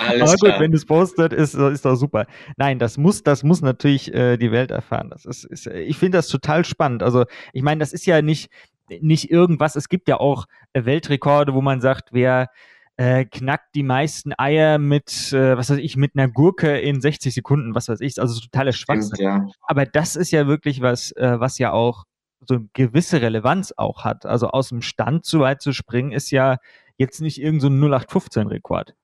Alles 0.00 0.22
Aber 0.22 0.30
gut, 0.30 0.40
klar. 0.40 0.60
wenn 0.60 0.70
du 0.72 0.78
es 0.78 0.86
postet, 0.86 1.34
ist, 1.34 1.54
ist 1.54 1.84
doch 1.84 1.94
super. 1.94 2.26
Nein, 2.56 2.78
das 2.78 2.96
muss, 2.96 3.22
das 3.22 3.44
muss 3.44 3.60
natürlich 3.60 4.12
äh, 4.14 4.38
die 4.38 4.50
Welt 4.50 4.70
erfahren. 4.70 5.10
Das 5.10 5.26
ist, 5.26 5.44
ist 5.44 5.66
ich 5.66 5.98
finde 5.98 6.16
das 6.18 6.28
total 6.28 6.64
spannend. 6.64 7.02
Also, 7.02 7.26
ich 7.52 7.62
meine, 7.62 7.80
das 7.80 7.92
ist 7.92 8.06
ja 8.06 8.22
nicht, 8.22 8.50
nicht 8.88 9.30
irgendwas. 9.30 9.76
Es 9.76 9.90
gibt 9.90 10.08
ja 10.08 10.18
auch 10.18 10.46
äh, 10.72 10.86
Weltrekorde, 10.86 11.52
wo 11.52 11.60
man 11.60 11.82
sagt, 11.82 12.08
wer 12.12 12.48
äh, 12.96 13.26
knackt 13.26 13.74
die 13.74 13.82
meisten 13.82 14.32
Eier 14.38 14.78
mit, 14.78 15.34
äh, 15.34 15.56
was 15.56 15.68
weiß 15.68 15.78
ich, 15.78 15.96
mit 15.96 16.12
einer 16.16 16.28
Gurke 16.28 16.78
in 16.78 17.02
60 17.02 17.34
Sekunden, 17.34 17.74
was 17.74 17.88
weiß 17.88 18.00
ich, 18.00 18.18
also 18.18 18.40
totale 18.40 18.72
Schwachsinn. 18.72 19.22
Ja. 19.22 19.46
Aber 19.60 19.84
das 19.84 20.16
ist 20.16 20.30
ja 20.30 20.46
wirklich 20.48 20.80
was, 20.80 21.12
äh, 21.12 21.38
was 21.38 21.58
ja 21.58 21.72
auch 21.72 22.04
so 22.46 22.54
eine 22.54 22.68
gewisse 22.72 23.20
Relevanz 23.20 23.72
auch 23.76 24.04
hat. 24.04 24.26
Also 24.26 24.48
aus 24.48 24.68
dem 24.68 24.82
Stand 24.82 25.24
so 25.26 25.40
weit 25.40 25.62
zu 25.62 25.72
springen, 25.72 26.12
ist 26.12 26.30
ja 26.30 26.58
jetzt 26.96 27.20
nicht 27.20 27.40
irgend 27.40 27.62
so 27.62 27.68
ein 27.68 27.80
0815-Rekord. 27.80 28.94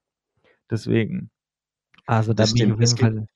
Deswegen. 0.71 1.31
Also 2.07 2.33
da 2.33 2.45
bin 2.45 2.57
ich 2.57 2.73
auf 2.73 2.81
jeden 2.81 2.97
Fall. 2.97 3.27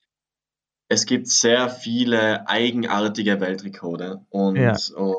Es 0.89 1.05
gibt 1.05 1.27
sehr 1.27 1.69
viele 1.69 2.47
eigenartige 2.47 3.39
Weltrekorde 3.39 4.25
und, 4.29 4.55
ja. 4.55 4.75
und 4.95 5.17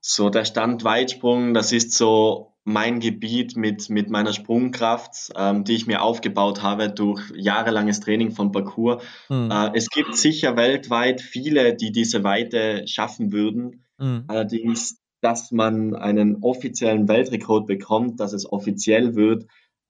so 0.00 0.30
der 0.30 0.44
Standweitsprung, 0.44 1.52
das 1.54 1.72
ist 1.72 1.94
so 1.94 2.51
mein 2.64 3.00
Gebiet 3.00 3.56
mit, 3.56 3.90
mit 3.90 4.10
meiner 4.10 4.32
Sprungkraft, 4.32 5.32
ähm, 5.36 5.64
die 5.64 5.74
ich 5.74 5.86
mir 5.86 6.02
aufgebaut 6.02 6.62
habe 6.62 6.90
durch 6.90 7.20
jahrelanges 7.34 8.00
Training 8.00 8.30
von 8.30 8.52
Parkour. 8.52 9.02
Mhm. 9.28 9.50
Äh, 9.50 9.70
es 9.74 9.90
gibt 9.90 10.16
sicher 10.16 10.56
weltweit 10.56 11.20
viele, 11.20 11.74
die 11.74 11.90
diese 11.90 12.22
Weite 12.22 12.86
schaffen 12.86 13.32
würden. 13.32 13.84
Mhm. 13.98 14.24
Allerdings, 14.28 15.00
dass 15.20 15.50
man 15.50 15.94
einen 15.94 16.42
offiziellen 16.42 17.08
Weltrekord 17.08 17.66
bekommt, 17.66 18.20
dass 18.20 18.32
es 18.32 18.50
offiziell 18.50 19.14
wird, 19.16 19.46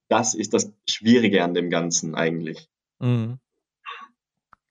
das 0.09 0.35
ist 0.35 0.55
das 0.55 0.73
Schwierige 0.89 1.43
an 1.43 1.55
dem 1.55 1.71
Ganzen 1.71 2.15
eigentlich. 2.15 2.69
Mhm. 3.01 3.39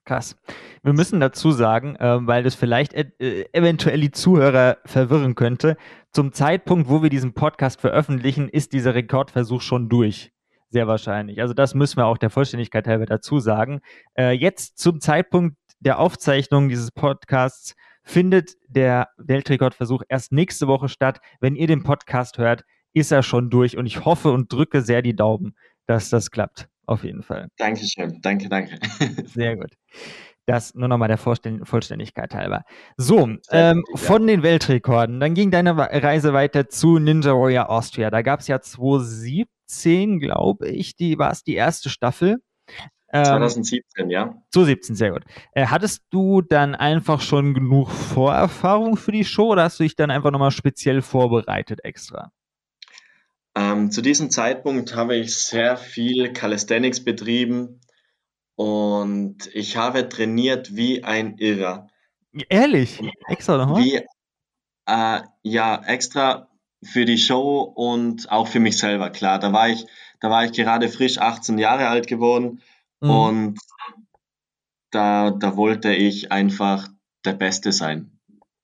Krass. 0.04 0.36
Wir 0.82 0.92
müssen 0.92 1.20
dazu 1.20 1.52
sagen, 1.52 1.94
äh, 1.96 2.26
weil 2.26 2.42
das 2.42 2.56
vielleicht 2.56 2.92
äh, 2.92 3.44
eventuell 3.52 4.00
die 4.00 4.10
Zuhörer 4.10 4.78
verwirren 4.84 5.36
könnte, 5.36 5.76
zum 6.10 6.32
Zeitpunkt, 6.32 6.88
wo 6.88 7.02
wir 7.02 7.10
diesen 7.10 7.34
Podcast 7.34 7.80
veröffentlichen, 7.80 8.48
ist 8.48 8.72
dieser 8.72 8.94
Rekordversuch 8.94 9.60
schon 9.60 9.88
durch. 9.88 10.32
Sehr 10.70 10.88
wahrscheinlich. 10.88 11.40
Also 11.40 11.54
das 11.54 11.74
müssen 11.74 11.98
wir 11.98 12.06
auch 12.06 12.18
der 12.18 12.30
Vollständigkeit 12.30 12.88
halber 12.88 13.06
dazu 13.06 13.38
sagen. 13.38 13.80
Äh, 14.18 14.32
jetzt 14.32 14.78
zum 14.78 15.00
Zeitpunkt 15.00 15.56
der 15.80 15.98
Aufzeichnung 15.98 16.68
dieses 16.68 16.90
Podcasts 16.90 17.76
findet 18.02 18.54
der 18.68 19.08
Weltrekordversuch 19.18 20.02
erst 20.08 20.32
nächste 20.32 20.66
Woche 20.66 20.88
statt. 20.88 21.20
Wenn 21.40 21.54
ihr 21.54 21.66
den 21.66 21.82
Podcast 21.82 22.38
hört, 22.38 22.64
ist 22.92 23.12
er 23.12 23.22
schon 23.22 23.50
durch 23.50 23.76
und 23.76 23.86
ich 23.86 24.04
hoffe 24.04 24.32
und 24.32 24.52
drücke 24.52 24.82
sehr 24.82 25.02
die 25.02 25.14
Daumen, 25.14 25.54
dass 25.86 26.10
das 26.10 26.30
klappt. 26.30 26.71
Auf 26.92 27.04
jeden 27.04 27.22
Fall. 27.22 27.48
Dankeschön. 27.56 28.18
Danke, 28.20 28.50
danke. 28.50 28.78
Sehr 29.24 29.56
gut. 29.56 29.70
Das 30.44 30.74
nur 30.74 30.88
nochmal 30.88 31.08
der 31.08 31.16
Vollständigkeit 31.16 32.34
halber. 32.34 32.64
So, 32.98 33.30
ähm, 33.50 33.82
von 33.94 34.26
den 34.26 34.42
Weltrekorden, 34.42 35.20
dann 35.20 35.32
ging 35.32 35.50
deine 35.50 35.74
Reise 35.74 36.34
weiter 36.34 36.68
zu 36.68 36.98
Ninja 36.98 37.32
Warrior 37.32 37.70
Austria. 37.70 38.10
Da 38.10 38.20
gab 38.20 38.40
es 38.40 38.48
ja 38.48 38.60
2017, 38.60 40.20
glaube 40.20 40.68
ich, 40.68 40.96
die 40.96 41.18
war 41.18 41.30
es 41.30 41.44
die 41.44 41.54
erste 41.54 41.88
Staffel. 41.88 42.42
Ähm, 43.10 43.24
2017, 43.24 44.10
ja. 44.10 44.34
2017, 44.52 44.94
sehr 44.94 45.12
gut. 45.12 45.22
Äh, 45.52 45.68
hattest 45.68 46.02
du 46.10 46.42
dann 46.42 46.74
einfach 46.74 47.22
schon 47.22 47.54
genug 47.54 47.90
Vorerfahrung 47.90 48.98
für 48.98 49.12
die 49.12 49.24
Show 49.24 49.52
oder 49.52 49.62
hast 49.62 49.80
du 49.80 49.84
dich 49.84 49.96
dann 49.96 50.10
einfach 50.10 50.30
nochmal 50.30 50.50
speziell 50.50 51.00
vorbereitet 51.00 51.84
extra? 51.84 52.32
Ähm, 53.54 53.90
zu 53.90 54.00
diesem 54.00 54.30
Zeitpunkt 54.30 54.94
habe 54.94 55.16
ich 55.16 55.36
sehr 55.36 55.76
viel 55.76 56.32
Calisthenics 56.32 57.04
betrieben 57.04 57.80
und 58.56 59.48
ich 59.54 59.76
habe 59.76 60.08
trainiert 60.08 60.74
wie 60.74 61.04
ein 61.04 61.36
Irrer. 61.38 61.88
Ehrlich? 62.48 63.00
Extra 63.28 63.58
nochmal? 63.58 63.82
Wie, 63.82 64.00
äh, 64.86 65.20
ja, 65.42 65.82
extra 65.84 66.48
für 66.82 67.04
die 67.04 67.18
Show 67.18 67.60
und 67.60 68.30
auch 68.30 68.48
für 68.48 68.60
mich 68.60 68.78
selber, 68.78 69.10
klar. 69.10 69.38
Da 69.38 69.52
war 69.52 69.68
ich, 69.68 69.86
da 70.20 70.30
war 70.30 70.44
ich 70.44 70.52
gerade 70.52 70.88
frisch 70.88 71.18
18 71.18 71.58
Jahre 71.58 71.88
alt 71.88 72.06
geworden 72.06 72.62
mhm. 73.00 73.10
und 73.10 73.58
da, 74.90 75.30
da 75.30 75.56
wollte 75.56 75.94
ich 75.94 76.32
einfach 76.32 76.88
der 77.24 77.34
Beste 77.34 77.72
sein. 77.72 78.11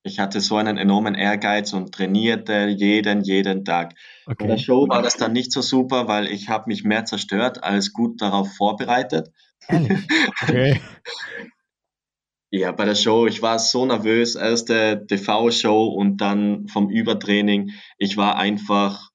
Ich 0.08 0.18
hatte 0.18 0.40
so 0.40 0.56
einen 0.56 0.78
enormen 0.78 1.14
Ehrgeiz 1.14 1.74
und 1.74 1.94
trainierte 1.94 2.66
jeden, 2.68 3.20
jeden 3.20 3.64
Tag. 3.66 3.94
Okay. 4.24 4.36
Bei 4.38 4.46
der 4.46 4.56
Show 4.56 4.88
war 4.88 5.02
das 5.02 5.18
dann 5.18 5.34
nicht 5.34 5.52
so 5.52 5.60
super, 5.60 6.08
weil 6.08 6.26
ich 6.26 6.48
habe 6.48 6.64
mich 6.68 6.82
mehr 6.82 7.04
zerstört 7.04 7.62
als 7.62 7.92
gut 7.92 8.22
darauf 8.22 8.50
vorbereitet. 8.56 9.30
Okay. 9.68 10.80
ja, 12.50 12.72
bei 12.72 12.86
der 12.86 12.94
Show, 12.94 13.26
ich 13.26 13.42
war 13.42 13.58
so 13.58 13.84
nervös, 13.84 14.34
erste 14.34 15.04
TV-Show 15.06 15.88
und 15.88 16.16
dann 16.22 16.68
vom 16.68 16.88
Übertraining. 16.88 17.72
Ich 17.98 18.16
war 18.16 18.36
einfach 18.36 19.10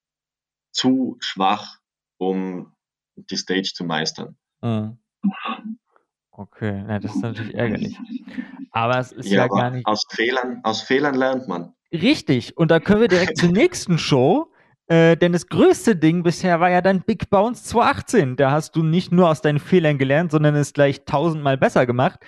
zu 0.72 1.18
schwach, 1.22 1.80
um 2.20 2.72
die 3.16 3.38
Stage 3.38 3.72
zu 3.74 3.84
meistern. 3.84 4.38
Mhm. 4.62 5.00
Okay, 6.36 6.84
ja, 6.88 7.00
das 7.00 7.16
ist 7.16 7.22
natürlich 7.22 7.54
ärgerlich. 7.56 7.98
Aber 8.72 8.98
es 8.98 9.12
ist 9.12 9.30
ja, 9.30 9.44
ja 9.44 9.48
gar 9.48 9.70
nicht. 9.70 9.86
Aus 9.86 10.04
Fehlern, 10.10 10.60
aus 10.63 10.82
Fehlern 10.82 11.16
lernt 11.16 11.48
man. 11.48 11.74
Richtig. 11.92 12.58
Und 12.58 12.72
da 12.72 12.80
können 12.80 13.02
wir 13.02 13.08
direkt 13.08 13.38
zur 13.38 13.50
nächsten 13.52 13.98
Show. 13.98 14.48
Äh, 14.88 15.16
denn 15.16 15.32
das 15.32 15.48
größte 15.48 15.96
Ding 15.96 16.24
bisher 16.24 16.60
war 16.60 16.70
ja 16.70 16.82
dein 16.82 17.02
Big 17.02 17.30
Bounce 17.30 17.63
218. 17.63 18.36
Da 18.36 18.52
hast 18.52 18.75
du 18.75 18.84
nicht 18.84 19.12
nur 19.12 19.30
aus 19.30 19.42
deinen 19.42 19.60
Fehlern 19.60 19.98
gelernt, 19.98 20.32
sondern 20.32 20.56
es 20.56 20.74
gleich 20.74 21.06
tausendmal 21.06 21.58
besser 21.58 21.86
gemacht. 21.86 22.20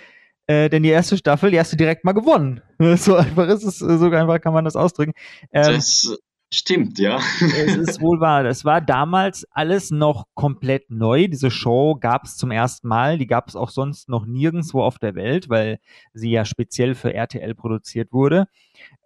Äh, 0.48 0.70
denn 0.70 0.84
die 0.84 0.90
erste 0.90 1.18
Staffel, 1.18 1.50
die 1.50 1.60
hast 1.60 1.74
du 1.74 1.78
direkt 1.78 2.06
mal 2.06 2.14
gewonnen. 2.14 2.62
So 2.98 3.16
einfach 3.16 3.48
ist 3.48 3.64
es, 3.64 3.80
so 3.80 4.12
einfach 4.12 4.40
kann 4.42 4.54
man 4.54 4.66
das 4.66 4.76
ausdrücken. 4.76 5.14
Ähm, 5.52 5.76
das 5.76 6.16
Stimmt, 6.54 7.00
ja. 7.00 7.20
es 7.42 7.76
ist 7.76 8.02
wohl 8.02 8.20
wahr. 8.20 8.44
Das 8.44 8.64
war 8.64 8.80
damals 8.80 9.46
alles 9.52 9.92
noch 9.92 10.26
komplett 10.36 10.90
neu. 10.90 11.28
Diese 11.28 11.52
Show 11.52 11.96
gab 12.00 12.26
es 12.26 12.38
zum 12.38 12.52
ersten 12.52 12.88
Mal. 12.88 13.18
Die 13.18 13.28
gab 13.28 13.48
es 13.48 13.56
auch 13.56 13.70
sonst 13.70 14.10
noch 14.10 14.26
nirgendwo 14.26 14.82
auf 14.82 15.00
der 15.00 15.16
Welt, 15.16 15.50
weil 15.50 15.80
sie 16.14 16.32
ja 16.32 16.46
speziell 16.46 16.96
für 16.96 17.14
RTL 17.14 17.56
produziert 17.56 18.14
wurde. 18.14 18.48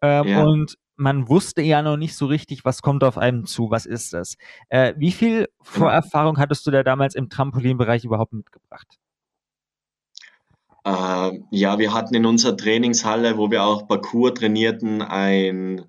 Ähm, 0.01 0.27
ja. 0.27 0.43
Und 0.43 0.77
man 0.95 1.29
wusste 1.29 1.61
ja 1.61 1.81
noch 1.81 1.97
nicht 1.97 2.15
so 2.15 2.25
richtig, 2.25 2.65
was 2.65 2.81
kommt 2.81 3.03
auf 3.03 3.17
einem 3.17 3.45
zu, 3.45 3.71
was 3.71 3.85
ist 3.85 4.13
das. 4.13 4.35
Äh, 4.67 4.93
wie 4.97 5.11
viel 5.11 5.47
Vorerfahrung 5.61 6.37
hattest 6.37 6.67
du 6.67 6.71
da 6.71 6.83
damals 6.83 7.15
im 7.15 7.29
Trampolinbereich 7.29 8.03
überhaupt 8.03 8.33
mitgebracht? 8.33 8.99
Äh, 10.83 11.39
ja, 11.51 11.79
wir 11.79 11.93
hatten 11.93 12.15
in 12.15 12.25
unserer 12.25 12.57
Trainingshalle, 12.57 13.37
wo 13.37 13.49
wir 13.49 13.63
auch 13.63 13.87
Parcours 13.87 14.33
trainierten, 14.35 15.01
ein 15.01 15.85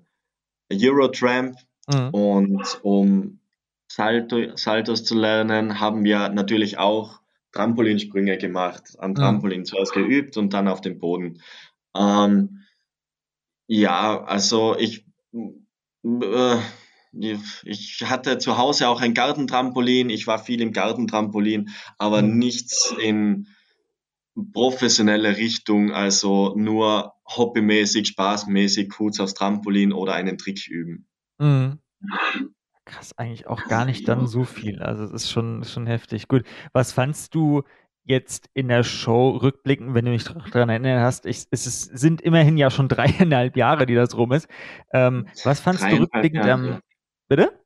Eurotramp 0.71 1.55
mhm. 1.87 2.09
und 2.09 2.79
um 2.83 3.39
Salto, 3.87 4.55
Saltos 4.55 5.03
zu 5.03 5.15
lernen, 5.15 5.79
haben 5.79 6.03
wir 6.03 6.29
natürlich 6.29 6.77
auch 6.77 7.19
Trampolinsprünge 7.51 8.37
gemacht, 8.37 8.95
am 8.99 9.11
mhm. 9.11 9.15
Trampolin 9.15 9.65
zuerst 9.65 9.93
geübt 9.93 10.37
und 10.37 10.53
dann 10.53 10.67
auf 10.67 10.81
dem 10.81 10.99
Boden. 10.99 11.41
Ähm, 11.95 12.63
ja, 13.67 14.23
also 14.23 14.77
ich, 14.77 15.05
äh, 16.03 16.57
ich 17.13 18.03
hatte 18.05 18.37
zu 18.37 18.57
Hause 18.57 18.87
auch 18.87 19.01
ein 19.01 19.13
Gartentrampolin, 19.13 20.09
ich 20.09 20.27
war 20.27 20.39
viel 20.39 20.61
im 20.61 20.71
Gartentrampolin, 20.71 21.69
aber 21.97 22.21
mhm. 22.21 22.37
nichts 22.37 22.95
in 22.97 23.47
professionelle 24.53 25.37
Richtung, 25.37 25.91
also 25.91 26.53
nur 26.55 27.13
hobbymäßig, 27.27 28.07
spaßmäßig 28.07 28.89
kurz 28.89 29.19
aufs 29.19 29.33
Trampolin 29.33 29.93
oder 29.93 30.13
einen 30.13 30.37
Trick 30.37 30.67
üben. 30.67 31.07
Mhm. 31.39 31.79
Krass, 32.85 33.17
eigentlich 33.17 33.47
auch 33.47 33.65
gar 33.65 33.85
nicht 33.85 34.07
dann 34.07 34.27
so 34.27 34.43
viel. 34.43 34.81
Also 34.81 35.03
es 35.03 35.11
ist 35.11 35.29
schon, 35.29 35.63
schon 35.63 35.87
heftig. 35.87 36.27
Gut, 36.27 36.43
was 36.73 36.91
fandst 36.91 37.35
du 37.35 37.63
jetzt 38.03 38.49
in 38.53 38.67
der 38.67 38.83
Show 38.83 39.29
rückblickend, 39.29 39.93
wenn 39.93 40.05
du 40.05 40.11
dich 40.11 40.23
daran 40.23 40.69
erinnern 40.69 41.01
hast? 41.01 41.25
Ich, 41.25 41.45
es 41.51 41.67
ist, 41.67 41.83
sind 41.97 42.21
immerhin 42.21 42.57
ja 42.57 42.71
schon 42.71 42.87
dreieinhalb 42.87 43.55
Jahre, 43.55 43.85
die 43.85 43.95
das 43.95 44.17
rum 44.17 44.31
ist. 44.31 44.47
Ähm, 44.93 45.27
was 45.43 45.59
fandst 45.59 45.83
du 45.83 45.95
rückblickend 45.97 46.45
am... 46.45 46.79
Bitte? 47.27 47.60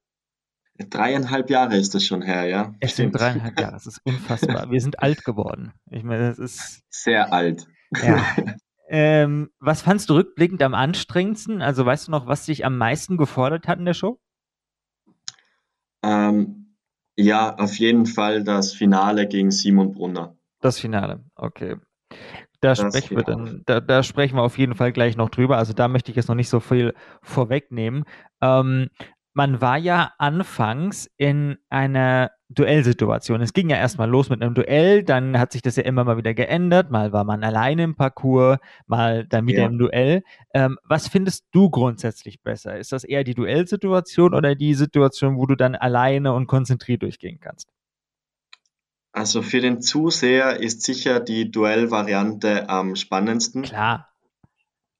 Dreieinhalb 0.77 1.49
Jahre 1.49 1.77
ist 1.77 1.95
das 1.95 2.05
schon 2.05 2.21
her, 2.21 2.45
ja. 2.45 2.73
Es 2.81 2.97
sind 2.97 3.11
dreieinhalb 3.11 3.59
Jahre, 3.59 3.73
das 3.73 3.87
ist 3.87 4.01
unfassbar. 4.03 4.69
Wir 4.69 4.81
sind 4.81 4.99
alt 4.99 5.23
geworden. 5.23 5.71
Ich 5.89 6.03
meine, 6.03 6.27
das 6.27 6.39
ist. 6.39 6.83
Sehr 6.89 7.31
alt. 7.31 7.65
Ja. 8.03 8.25
ähm, 8.89 9.49
was 9.59 9.83
fandst 9.83 10.09
du 10.09 10.15
rückblickend 10.15 10.61
am 10.61 10.73
anstrengendsten? 10.73 11.61
Also 11.61 11.85
weißt 11.85 12.07
du 12.07 12.11
noch, 12.11 12.27
was 12.27 12.45
dich 12.45 12.65
am 12.65 12.77
meisten 12.77 13.15
gefordert 13.15 13.67
hat 13.67 13.79
in 13.79 13.85
der 13.85 13.93
Show? 13.93 14.19
Ähm, 16.03 16.75
ja, 17.15 17.55
auf 17.55 17.77
jeden 17.79 18.05
Fall 18.05 18.43
das 18.43 18.73
Finale 18.73 19.27
gegen 19.27 19.51
Simon 19.51 19.93
Brunner. 19.93 20.35
Das 20.59 20.79
Finale, 20.79 21.23
okay. 21.35 21.77
Da 22.61 22.75
sprechen, 22.75 23.17
wir 23.17 23.23
dann, 23.23 23.61
da, 23.65 23.79
da, 23.79 24.01
sprechen 24.01 24.37
wir 24.37 24.41
auf 24.41 24.57
jeden 24.57 24.75
Fall 24.75 24.91
gleich 24.91 25.17
noch 25.17 25.29
drüber. 25.29 25.57
Also 25.57 25.73
da 25.73 25.87
möchte 25.87 26.09
ich 26.09 26.15
jetzt 26.15 26.27
noch 26.27 26.35
nicht 26.35 26.49
so 26.49 26.59
viel 26.59 26.93
vorwegnehmen. 27.21 28.05
Ähm, 28.41 28.89
man 29.35 29.59
war 29.59 29.77
ja 29.77 30.13
anfangs 30.17 31.11
in 31.17 31.57
einer 31.69 32.31
Duellsituation. 32.47 33.41
Es 33.41 33.51
ging 33.51 33.69
ja 33.69 33.75
erstmal 33.75 34.09
los 34.09 34.29
mit 34.29 34.41
einem 34.41 34.53
Duell, 34.55 35.03
dann 35.03 35.37
hat 35.37 35.51
sich 35.51 35.61
das 35.61 35.75
ja 35.75 35.83
immer 35.83 36.05
mal 36.05 36.15
wieder 36.15 36.33
geändert. 36.33 36.89
Mal 36.89 37.11
war 37.11 37.25
man 37.25 37.43
alleine 37.43 37.83
im 37.83 37.95
Parcours, 37.95 38.59
mal 38.87 39.27
dann 39.27 39.45
wieder 39.45 39.63
ja. 39.63 39.67
im 39.67 39.77
Duell. 39.77 40.23
Ähm, 40.53 40.77
was 40.85 41.09
findest 41.09 41.45
du 41.51 41.69
grundsätzlich 41.69 42.41
besser? 42.43 42.77
Ist 42.77 42.93
das 42.93 43.03
eher 43.03 43.25
die 43.25 43.33
Duellsituation 43.33 44.33
oder 44.33 44.55
die 44.55 44.73
Situation, 44.73 45.37
wo 45.37 45.45
du 45.45 45.55
dann 45.55 45.75
alleine 45.75 46.31
und 46.31 46.47
konzentriert 46.47 47.01
durchgehen 47.01 47.39
kannst? 47.41 47.67
Also 49.11 49.41
für 49.41 49.59
den 49.59 49.81
Zuseher 49.81 50.61
ist 50.61 50.83
sicher 50.83 51.19
die 51.19 51.51
Duellvariante 51.51 52.69
am 52.69 52.95
spannendsten. 52.95 53.63
Klar. 53.63 54.09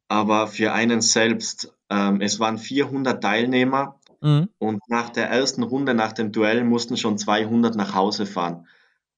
Aber 0.09 0.47
für 0.47 0.73
einen 0.73 1.01
selbst, 1.01 1.73
ähm, 1.89 2.19
es 2.19 2.39
waren 2.39 2.57
400 2.57 3.21
Teilnehmer 3.21 3.99
Mhm. 4.25 4.49
Und 4.57 4.81
nach 4.89 5.09
der 5.11 5.29
ersten 5.29 5.61
Runde, 5.61 5.93
nach 5.93 6.11
dem 6.11 6.31
Duell, 6.31 6.63
mussten 6.63 6.97
schon 6.97 7.19
200 7.19 7.75
nach 7.75 7.93
Hause 7.93 8.25
fahren. 8.25 8.67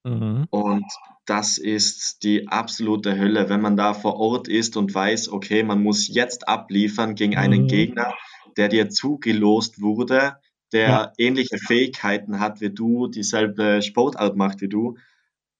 Mhm. 0.04 0.48
Und 0.50 0.86
das 1.26 1.58
ist 1.58 2.24
die 2.24 2.50
absolute 2.50 3.18
Hölle, 3.18 3.48
wenn 3.50 3.62
man 3.62 3.78
da 3.78 3.94
vor 3.94 4.18
Ort 4.18 4.50
ist 4.50 4.76
und 4.76 4.94
weiß, 4.94 5.30
okay, 5.30 5.64
man 5.64 5.82
muss 5.82 6.10
jetzt 6.10 6.50
abliefern 6.50 7.16
gegen 7.16 7.38
einen 7.38 7.64
mhm. 7.64 7.68
Gegner, 7.68 8.14
der 8.58 8.68
dir 8.68 8.90
zugelost 8.90 9.82
wurde, 9.82 10.36
der 10.74 10.90
ja. 10.90 11.14
ähnliche 11.18 11.58
Fähigkeiten 11.58 12.42
hat 12.42 12.60
wie 12.60 12.70
du, 12.70 13.08
dieselbe 13.08 13.82
Sportart 13.82 14.36
macht 14.36 14.60
wie 14.60 14.68
du. 14.68 14.98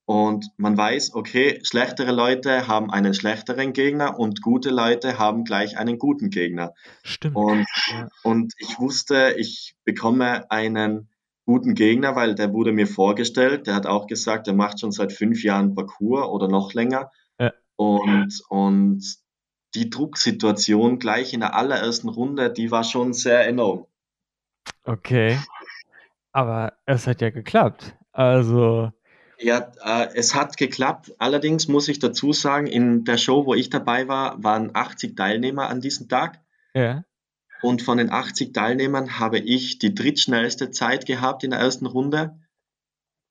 Und 0.08 0.54
man 0.56 0.78
weiß, 0.78 1.16
okay, 1.16 1.60
schlechtere 1.64 2.14
Leute 2.14 2.70
haben 2.70 2.90
einen 2.90 3.14
schlechteren 3.14 3.74
Gegner 3.74 4.18
und 4.18 4.42
gute 4.42 4.70
Leute 4.70 5.20
haben 5.20 5.44
gleich 5.44 5.78
einen 5.78 5.98
guten 5.98 6.30
Gegner. 6.30 6.74
Stimmt. 7.04 7.36
Und, 7.36 7.68
ja. 7.92 8.08
und 8.24 8.54
ich 8.58 8.80
wusste, 8.80 9.36
ich 9.38 9.76
bekomme 9.84 10.50
einen 10.50 11.10
guten 11.46 11.74
Gegner, 11.74 12.16
weil 12.16 12.36
der 12.36 12.54
wurde 12.54 12.72
mir 12.72 12.88
vorgestellt. 12.88 13.68
Der 13.68 13.76
hat 13.76 13.86
auch 13.86 14.08
gesagt, 14.08 14.48
er 14.48 14.54
macht 14.54 14.80
schon 14.80 14.94
seit 14.94 15.12
fünf 15.12 15.44
Jahren 15.44 15.76
Parcours 15.76 16.30
oder 16.30 16.48
noch 16.48 16.74
länger. 16.74 17.12
Ja. 17.38 17.52
Und, 17.76 18.42
und 18.48 19.04
die 19.76 19.90
Drucksituation 19.90 21.00
gleich 21.00 21.34
in 21.34 21.42
der 21.42 21.54
allerersten 21.54 22.08
Runde, 22.08 22.50
die 22.50 22.72
war 22.72 22.86
schon 22.86 23.12
sehr 23.12 23.46
enorm. 23.46 23.88
Okay. 24.86 25.38
Aber 26.32 26.78
es 26.86 27.08
hat 27.08 27.20
ja 27.20 27.30
geklappt. 27.30 27.94
Also 28.14 28.94
ja, 29.40 29.72
äh, 29.84 30.10
es 30.16 30.34
hat 30.36 30.58
geklappt. 30.58 31.14
Allerdings 31.20 31.68
muss 31.68 31.88
ich 31.88 32.00
dazu 32.00 32.34
sagen, 32.34 32.68
in 32.68 33.04
der 33.06 33.18
Show, 33.18 33.46
wo 33.46 33.54
ich 33.54 33.70
dabei 33.70 34.08
war, 34.08 34.44
waren 34.44 34.72
80 34.74 35.16
Teilnehmer 35.16 35.70
an 35.70 35.82
diesem 35.82 36.10
Tag. 36.10 36.42
Ja. 36.74 37.04
Und 37.62 37.82
von 37.82 37.98
den 37.98 38.12
80 38.12 38.54
Teilnehmern 38.54 39.20
habe 39.20 39.40
ich 39.40 39.80
die 39.80 39.94
drittschnellste 39.94 40.72
Zeit 40.72 41.06
gehabt 41.06 41.44
in 41.44 41.52
der 41.52 41.60
ersten 41.60 41.86
Runde 41.86 42.40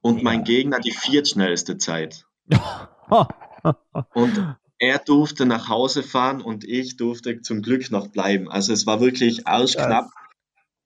und 0.00 0.18
ja. 0.18 0.24
mein 0.24 0.44
Gegner 0.44 0.80
die 0.80 0.92
viertschnellste 0.92 1.78
Zeit. 1.78 2.26
und 4.14 4.56
er 4.78 4.98
durfte 4.98 5.46
nach 5.46 5.68
Hause 5.68 6.02
fahren 6.02 6.40
und 6.40 6.64
ich 6.64 6.96
durfte 6.96 7.40
zum 7.40 7.62
Glück 7.62 7.90
noch 7.90 8.08
bleiben. 8.08 8.50
Also 8.50 8.72
es 8.72 8.86
war 8.86 9.00
wirklich 9.00 9.46
arschknapp 9.46 10.10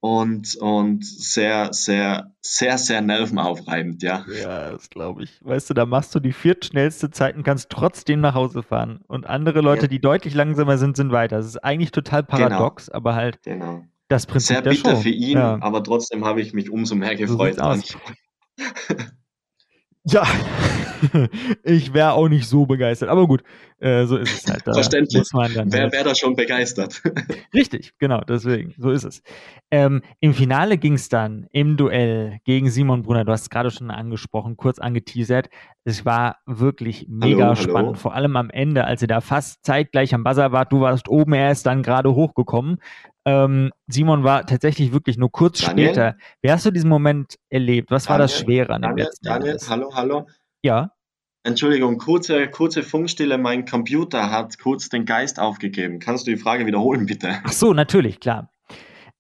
und, 0.01 0.57
und 0.57 1.05
sehr, 1.05 1.73
sehr, 1.73 2.33
sehr, 2.41 2.79
sehr 2.79 3.03
nervenaufreibend, 3.03 4.03
ja. 4.03 4.25
Ja, 4.43 4.71
das 4.71 4.89
glaube 4.89 5.25
ich. 5.25 5.39
Weißt 5.45 5.69
du, 5.69 5.75
da 5.75 5.85
machst 5.85 6.15
du 6.15 6.21
die 6.21 6.33
viertschnellste 6.33 7.11
Zeit 7.11 7.37
und 7.37 7.43
kannst 7.43 7.69
trotzdem 7.69 8.21
nach 8.21 8.35
Hause 8.35 8.63
fahren. 8.63 9.01
Und 9.09 9.27
andere 9.27 9.61
Leute, 9.61 9.83
ja. 9.83 9.89
die 9.89 10.01
deutlich 10.01 10.35
langsamer 10.35 10.79
sind, 10.79 10.97
sind 10.97 11.13
weiter. 11.13 11.37
Das 11.37 11.47
ist 11.47 11.59
eigentlich 11.59 11.91
total 11.91 12.25
genau. 12.25 12.39
paradox, 12.39 12.87
genau. 12.87 12.97
aber 12.97 13.15
halt 13.15 13.43
genau. 13.43 13.85
das 14.09 14.27
Prinzip 14.27 14.57
Sehr 14.57 14.63
bitter 14.63 14.97
für 14.97 15.11
ihn, 15.11 15.37
ja. 15.37 15.59
aber 15.61 15.85
trotzdem 15.85 16.25
habe 16.25 16.41
ich 16.41 16.55
mich 16.55 16.71
umso 16.71 16.95
mehr 16.95 17.15
gefreut. 17.15 17.57
So 17.57 17.99
ja, 20.05 20.27
ich 21.65 21.93
wäre 21.95 22.13
auch 22.13 22.29
nicht 22.29 22.47
so 22.47 22.67
begeistert, 22.67 23.09
aber 23.09 23.27
gut, 23.27 23.43
äh, 23.79 24.05
so 24.05 24.17
ist 24.17 24.45
es 24.45 24.51
halt. 24.51 24.67
Da 24.67 24.75
Verständlich. 24.75 25.29
Wer 25.33 25.61
halt. 25.83 25.93
wäre 25.93 26.05
da 26.05 26.15
schon 26.15 26.37
begeistert? 26.37 27.03
Richtig, 27.55 27.95
genau, 27.99 28.21
deswegen, 28.21 28.75
so 28.79 28.91
ist 28.91 29.05
es. 29.05 29.23
Ähm, 29.71 30.03
Im 30.21 30.35
Finale 30.35 30.79
ging 30.79 30.95
es 30.95 31.09
dann 31.09 31.47
im 31.53 31.77
Duell 31.77 32.39
gegen 32.45 32.71
Simon 32.71 33.03
Brunner, 33.03 33.25
du 33.25 33.33
hast 33.33 33.43
es 33.43 33.51
gerade 33.51 33.71
schon 33.71 33.91
angesprochen, 33.91 34.57
kurz 34.57 34.79
angeteasert. 34.79 35.49
Es 35.85 36.05
war 36.05 36.37
wirklich 36.47 37.07
mega 37.09 37.45
hallo, 37.45 37.55
spannend, 37.55 37.89
hallo. 37.89 37.95
vor 37.95 38.15
allem 38.15 38.37
am 38.37 38.51
Ende, 38.51 38.85
als 38.85 39.03
ihr 39.03 39.09
da 39.09 39.21
fast 39.21 39.65
zeitgleich 39.65 40.15
am 40.15 40.25
Buzzer 40.25 40.53
wart. 40.53 40.73
Du 40.73 40.81
warst 40.81 41.09
oben, 41.09 41.33
er 41.33 41.51
ist 41.51 41.65
dann 41.65 41.83
gerade 41.83 42.15
hochgekommen. 42.15 42.79
Ähm, 43.25 43.71
Simon 43.87 44.25
war 44.25 44.47
tatsächlich 44.47 44.93
wirklich 44.93 45.17
nur 45.19 45.31
kurz 45.31 45.61
Daniel? 45.61 45.89
später. 45.89 46.17
Wie 46.43 46.51
hast 46.51 46.65
du 46.67 46.71
diesen 46.71 46.89
Moment 46.89 47.39
erlebt? 47.51 47.91
Was 47.91 48.05
Daniel? 48.05 48.11
war 48.13 48.19
das 48.19 48.39
Schwere 48.39 48.73
an 48.75 48.83
dem 48.83 48.91
Daniel? 48.91 49.07
letzten 49.07 49.27
Daniel, 49.27 49.51
Endes? 49.53 49.71
hallo, 49.71 49.91
hallo. 49.95 50.27
Ja. 50.63 50.93
Entschuldigung, 51.43 51.97
kurze, 51.97 52.49
kurze 52.49 52.83
Funkstille. 52.83 53.39
Mein 53.39 53.65
Computer 53.65 54.31
hat 54.31 54.59
kurz 54.59 54.91
den 54.91 55.07
Geist 55.07 55.41
aufgegeben. 55.41 55.99
Kannst 55.99 56.27
du 56.27 56.33
die 56.33 56.37
Frage 56.37 56.67
wiederholen, 56.67 57.07
bitte? 57.07 57.41
Ach 57.45 57.53
so, 57.53 57.73
natürlich, 57.73 58.21
klar. 58.21 58.51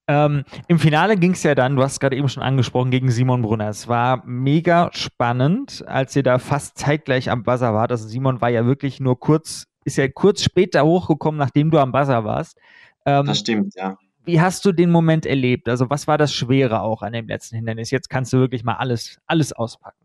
Ähm, 0.06 0.44
Im 0.66 0.78
Finale 0.78 1.16
ging 1.16 1.32
es 1.32 1.42
ja 1.44 1.54
dann, 1.54 1.76
du 1.76 1.82
hast 1.82 2.00
gerade 2.00 2.16
eben 2.16 2.28
schon 2.28 2.42
angesprochen, 2.42 2.90
gegen 2.90 3.10
Simon 3.10 3.42
Brunner. 3.42 3.68
Es 3.68 3.86
war 3.86 4.22
mega 4.26 4.90
spannend, 4.92 5.84
als 5.86 6.16
ihr 6.16 6.24
da 6.24 6.38
fast 6.38 6.76
zeitgleich 6.76 7.30
am 7.30 7.44
Buzzer 7.44 7.72
wart. 7.74 7.92
Also 7.92 8.08
Simon 8.08 8.40
war 8.40 8.50
ja 8.50 8.66
wirklich 8.66 8.98
nur 8.98 9.20
kurz, 9.20 9.66
ist 9.84 9.98
ja 9.98 10.08
kurz 10.08 10.42
später 10.42 10.84
hochgekommen, 10.84 11.38
nachdem 11.38 11.70
du 11.70 11.78
am 11.78 11.92
Buzzer 11.92 12.24
warst. 12.24 12.58
Ähm, 13.06 13.24
das 13.24 13.38
stimmt, 13.38 13.74
ja. 13.76 13.96
Wie 14.24 14.40
hast 14.40 14.64
du 14.64 14.72
den 14.72 14.90
Moment 14.90 15.26
erlebt? 15.26 15.68
Also 15.68 15.88
was 15.88 16.06
war 16.08 16.18
das 16.18 16.34
Schwere 16.34 16.82
auch 16.82 17.02
an 17.02 17.12
dem 17.12 17.28
letzten 17.28 17.56
Hindernis? 17.56 17.90
Jetzt 17.90 18.10
kannst 18.10 18.32
du 18.32 18.38
wirklich 18.38 18.64
mal 18.64 18.74
alles, 18.74 19.18
alles 19.26 19.52
auspacken. 19.52 20.04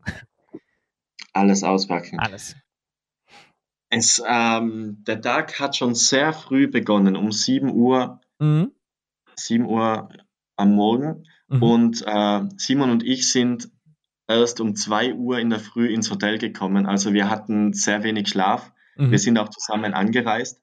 Alles 1.36 1.62
auspacken. 1.62 2.18
Alles. 2.18 2.56
Es, 3.90 4.22
ähm, 4.26 5.04
der 5.06 5.20
Tag 5.20 5.60
hat 5.60 5.76
schon 5.76 5.94
sehr 5.94 6.32
früh 6.32 6.66
begonnen, 6.66 7.14
um 7.14 7.30
7 7.30 7.70
Uhr, 7.70 8.20
mhm. 8.38 8.72
7 9.36 9.66
Uhr 9.66 10.08
am 10.56 10.74
Morgen. 10.74 11.24
Mhm. 11.48 11.62
Und 11.62 12.04
äh, 12.06 12.40
Simon 12.56 12.90
und 12.90 13.04
ich 13.04 13.30
sind 13.30 13.70
erst 14.26 14.60
um 14.60 14.74
2 14.74 15.14
Uhr 15.14 15.38
in 15.38 15.50
der 15.50 15.60
Früh 15.60 15.92
ins 15.92 16.10
Hotel 16.10 16.38
gekommen. 16.38 16.86
Also 16.86 17.12
wir 17.12 17.28
hatten 17.28 17.72
sehr 17.72 18.02
wenig 18.02 18.28
Schlaf. 18.28 18.72
Mhm. 18.96 19.10
Wir 19.10 19.18
sind 19.18 19.38
auch 19.38 19.50
zusammen 19.50 19.94
angereist. 19.94 20.62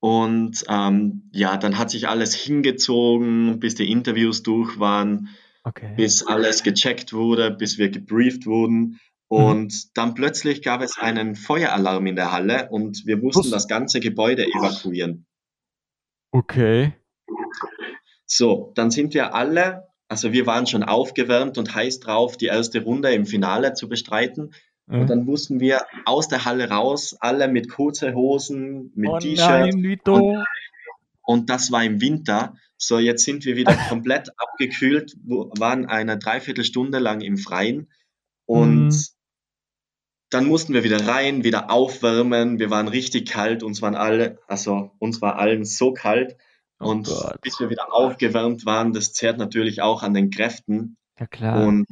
Und 0.00 0.64
ähm, 0.68 1.30
ja, 1.32 1.56
dann 1.56 1.78
hat 1.78 1.90
sich 1.90 2.08
alles 2.08 2.34
hingezogen, 2.34 3.60
bis 3.60 3.74
die 3.74 3.90
Interviews 3.90 4.42
durch 4.42 4.78
waren, 4.78 5.28
okay. 5.62 5.94
bis 5.96 6.26
alles 6.26 6.62
gecheckt 6.62 7.12
wurde, 7.12 7.50
bis 7.50 7.78
wir 7.78 7.90
gebrieft 7.90 8.46
wurden. 8.46 9.00
Mhm. 9.30 9.36
Und 9.36 9.96
dann 9.96 10.14
plötzlich 10.14 10.62
gab 10.62 10.82
es 10.82 10.98
einen 10.98 11.34
Feueralarm 11.34 12.06
in 12.06 12.16
der 12.16 12.32
Halle 12.32 12.68
und 12.70 13.06
wir 13.06 13.16
mussten 13.16 13.50
das 13.50 13.68
ganze 13.68 14.00
Gebäude 14.00 14.46
evakuieren. 14.46 15.26
Okay. 16.30 16.92
So, 18.26 18.72
dann 18.74 18.90
sind 18.90 19.14
wir 19.14 19.34
alle, 19.34 19.88
also 20.08 20.32
wir 20.32 20.46
waren 20.46 20.66
schon 20.66 20.82
aufgewärmt 20.82 21.58
und 21.58 21.74
heiß 21.74 22.00
drauf, 22.00 22.36
die 22.36 22.46
erste 22.46 22.82
Runde 22.82 23.12
im 23.12 23.26
Finale 23.26 23.74
zu 23.74 23.88
bestreiten. 23.88 24.52
Mhm. 24.86 25.00
Und 25.00 25.10
dann 25.10 25.24
mussten 25.24 25.60
wir 25.60 25.82
aus 26.04 26.28
der 26.28 26.44
Halle 26.44 26.68
raus, 26.68 27.16
alle 27.20 27.48
mit 27.48 27.70
kurzen 27.70 28.14
Hosen, 28.14 28.92
mit 28.94 29.10
oh 29.10 29.18
T-Shirt. 29.18 29.74
Und, 30.08 30.44
und 31.22 31.50
das 31.50 31.70
war 31.70 31.84
im 31.84 32.00
Winter. 32.00 32.56
So, 32.76 32.98
jetzt 32.98 33.24
sind 33.24 33.44
wir 33.44 33.56
wieder 33.56 33.76
komplett 33.88 34.30
abgekühlt, 34.36 35.16
waren 35.24 35.86
eine 35.86 36.18
Dreiviertelstunde 36.18 36.98
lang 36.98 37.20
im 37.20 37.38
Freien 37.38 37.88
und 38.46 38.86
mhm. 38.86 39.04
Dann 40.34 40.46
mussten 40.46 40.74
wir 40.74 40.82
wieder 40.82 41.06
rein, 41.06 41.44
wieder 41.44 41.70
aufwärmen. 41.70 42.58
Wir 42.58 42.68
waren 42.68 42.88
richtig 42.88 43.30
kalt, 43.30 43.62
uns 43.62 43.80
waren 43.82 43.94
alle, 43.94 44.38
also 44.48 44.90
uns 44.98 45.22
war 45.22 45.38
allen 45.38 45.64
so 45.64 45.92
kalt. 45.92 46.36
Oh 46.80 46.88
und 46.88 47.06
Gott. 47.06 47.40
bis 47.40 47.60
wir 47.60 47.70
wieder 47.70 47.94
aufgewärmt 47.94 48.66
waren, 48.66 48.92
das 48.92 49.12
zehrt 49.12 49.38
natürlich 49.38 49.80
auch 49.80 50.02
an 50.02 50.12
den 50.12 50.30
Kräften. 50.30 50.96
Ja, 51.20 51.28
klar. 51.28 51.64
Und 51.64 51.86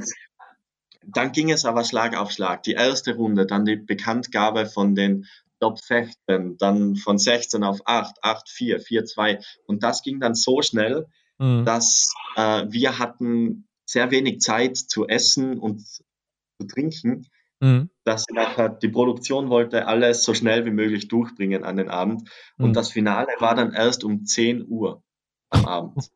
dann 1.06 1.30
ging 1.30 1.52
es 1.52 1.64
aber 1.64 1.84
Schlag 1.84 2.16
auf 2.16 2.32
Schlag. 2.32 2.64
Die 2.64 2.72
erste 2.72 3.14
Runde, 3.14 3.46
dann 3.46 3.64
die 3.64 3.76
Bekanntgabe 3.76 4.66
von 4.66 4.96
den 4.96 5.26
Top 5.60 5.78
16, 5.78 6.56
dann 6.58 6.96
von 6.96 7.18
16 7.18 7.62
auf 7.62 7.82
8, 7.84 8.16
8, 8.22 8.48
4, 8.48 8.80
4, 8.80 9.04
2. 9.04 9.38
Und 9.66 9.84
das 9.84 10.02
ging 10.02 10.18
dann 10.18 10.34
so 10.34 10.62
schnell, 10.62 11.06
mhm. 11.38 11.64
dass 11.64 12.12
äh, 12.34 12.64
wir 12.68 12.98
hatten 12.98 13.68
sehr 13.86 14.10
wenig 14.10 14.40
Zeit 14.40 14.76
zu 14.76 15.06
essen 15.06 15.60
und 15.60 15.86
zu 15.86 16.66
trinken, 16.66 17.28
mhm. 17.62 17.90
dass 18.04 18.26
nachher 18.32 18.68
die 18.68 18.88
Produktion 18.88 19.48
wollte 19.48 19.86
alles 19.86 20.24
so 20.24 20.34
schnell 20.34 20.66
wie 20.66 20.70
möglich 20.70 21.08
durchbringen 21.08 21.64
an 21.64 21.76
den 21.76 21.88
Abend. 21.88 22.28
Und 22.58 22.70
mhm. 22.70 22.74
das 22.74 22.90
Finale 22.90 23.28
war 23.38 23.54
dann 23.54 23.72
erst 23.72 24.04
um 24.04 24.24
10 24.24 24.66
Uhr 24.68 25.02
am 25.50 25.64
Abend. 25.64 25.94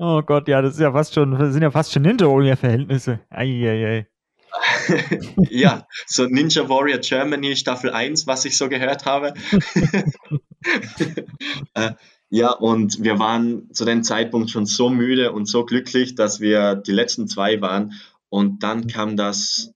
Oh 0.00 0.20
Gott, 0.22 0.48
ja, 0.48 0.62
das 0.62 0.74
ist 0.74 0.80
ja 0.80 0.90
fast 0.90 1.14
schon, 1.14 1.30
das 1.30 1.52
sind 1.52 1.62
ja 1.62 1.70
fast 1.70 1.92
schon 1.92 2.02
Ninja-Verhältnisse. 2.02 3.20
Eieiei. 3.30 4.08
ja, 5.48 5.86
so 6.08 6.26
Ninja 6.26 6.68
Warrior 6.68 6.98
Germany 6.98 7.54
Staffel 7.54 7.92
1, 7.92 8.26
was 8.26 8.44
ich 8.46 8.58
so 8.58 8.68
gehört 8.68 9.06
habe. 9.06 9.32
äh, 11.74 11.92
ja, 12.30 12.50
und 12.50 13.04
wir 13.04 13.20
waren 13.20 13.72
zu 13.72 13.84
dem 13.84 14.02
Zeitpunkt 14.02 14.50
schon 14.50 14.66
so 14.66 14.90
müde 14.90 15.30
und 15.30 15.46
so 15.46 15.64
glücklich, 15.64 16.16
dass 16.16 16.40
wir 16.40 16.74
die 16.74 16.90
letzten 16.90 17.28
zwei 17.28 17.60
waren. 17.60 17.92
Und 18.28 18.64
dann 18.64 18.88
kam 18.88 19.16
das 19.16 19.72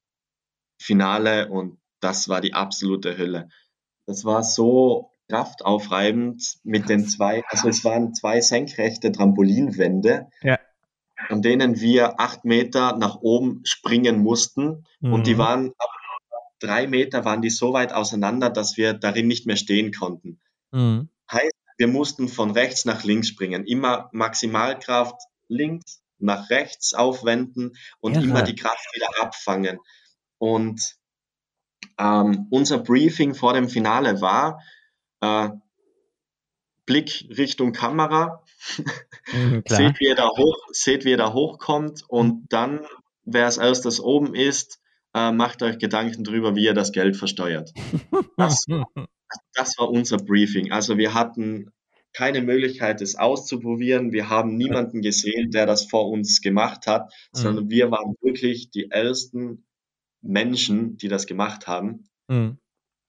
Finale 0.79 1.49
und 1.49 1.79
das 2.01 2.29
war 2.29 2.41
die 2.41 2.55
absolute 2.55 3.17
Hölle. 3.17 3.49
Das 4.07 4.25
war 4.25 4.43
so 4.43 5.11
kraftaufreibend 5.29 6.59
mit 6.63 6.89
den 6.89 7.07
zwei, 7.07 7.43
also 7.49 7.69
es 7.69 7.85
waren 7.85 8.15
zwei 8.15 8.41
senkrechte 8.41 9.11
Trampolinwände. 9.13 10.29
Ja 10.43 10.59
an 11.29 11.43
denen 11.43 11.81
wir 11.81 12.21
acht 12.21 12.45
Meter 12.45 12.97
nach 12.97 13.17
oben 13.23 13.61
springen 13.65 14.23
mussten. 14.23 14.85
Mhm. 15.01 15.13
Und 15.13 15.27
die 15.27 15.35
mhm. 15.35 15.39
waren 15.39 15.69
ab 15.79 15.91
drei 16.61 16.87
Meter 16.87 17.25
waren 17.25 17.43
die 17.43 17.51
so 17.51 17.73
weit 17.73 17.93
auseinander, 17.93 18.51
dass 18.51 18.77
wir 18.77 18.95
darin 18.95 19.27
nicht 19.27 19.47
mehr 19.47 19.57
stehen 19.57 19.93
konnten. 19.93 20.41
Mhm. 20.73 21.09
Heißt, 21.31 21.53
wir 21.77 21.89
mussten 21.89 22.29
von 22.29 22.51
rechts 22.53 22.85
nach 22.85 23.05
links 23.05 23.29
springen. 23.29 23.67
Immer 23.67 24.09
Maximalkraft 24.13 25.21
links 25.49 26.03
nach 26.19 26.49
rechts 26.51 26.95
aufwenden 26.95 27.77
und 28.01 28.15
ja. 28.15 28.23
immer 28.23 28.43
die 28.43 28.55
Kraft 28.55 28.87
wieder 28.95 29.09
abfangen. 29.21 29.79
Und 30.39 30.97
ähm, 31.99 32.47
unser 32.51 32.79
Briefing 32.79 33.35
vor 33.35 33.55
dem 33.55 33.69
Finale 33.69 34.21
war, 34.21 34.61
äh, 35.21 35.51
Blick 36.87 37.27
Richtung 37.37 37.73
Kamera, 37.73 38.43
mhm, 39.33 39.63
seht, 39.69 40.01
wie 40.01 40.09
er 40.09 40.17
da 40.17 40.29
hoch, 40.29 40.57
seht, 40.73 41.05
wie 41.05 41.13
er 41.13 41.19
da 41.19 41.33
hochkommt 41.33 42.03
und 42.09 42.47
dann, 42.51 42.81
wer 43.25 43.47
als 43.47 43.59
erstes 43.59 44.01
oben 44.01 44.35
ist, 44.35 44.81
äh, 45.15 45.33
macht 45.33 45.63
euch 45.63 45.79
Gedanken 45.79 46.25
darüber, 46.25 46.57
wie 46.57 46.65
ihr 46.65 46.75
das 46.75 46.93
Geld 46.93 47.17
versteuert. 47.17 47.73
Das, 48.37 48.67
das 49.55 49.79
war 49.79 49.89
unser 49.91 50.17
Briefing. 50.17 50.73
Also 50.73 50.99
wir 50.99 51.15
hatten 51.15 51.71
keine 52.13 52.43
Möglichkeit, 52.43 53.01
es 53.01 53.17
auszuprobieren. 53.17 54.13
Wir 54.13 54.29
haben 54.29 54.57
niemanden 54.57 55.03
gesehen, 55.03 55.51
der 55.51 55.67
das 55.67 55.85
vor 55.85 56.09
uns 56.09 56.41
gemacht 56.41 56.89
hat, 56.89 57.13
mhm. 57.33 57.39
sondern 57.39 57.71
wir 57.71 57.91
waren 57.91 58.17
wirklich 58.21 58.71
die 58.71 58.91
ersten 58.91 59.65
Menschen, 60.25 60.97
die 60.97 61.09
das 61.09 61.27
gemacht 61.27 61.67
haben. 61.67 62.09
Mhm. 62.29 62.59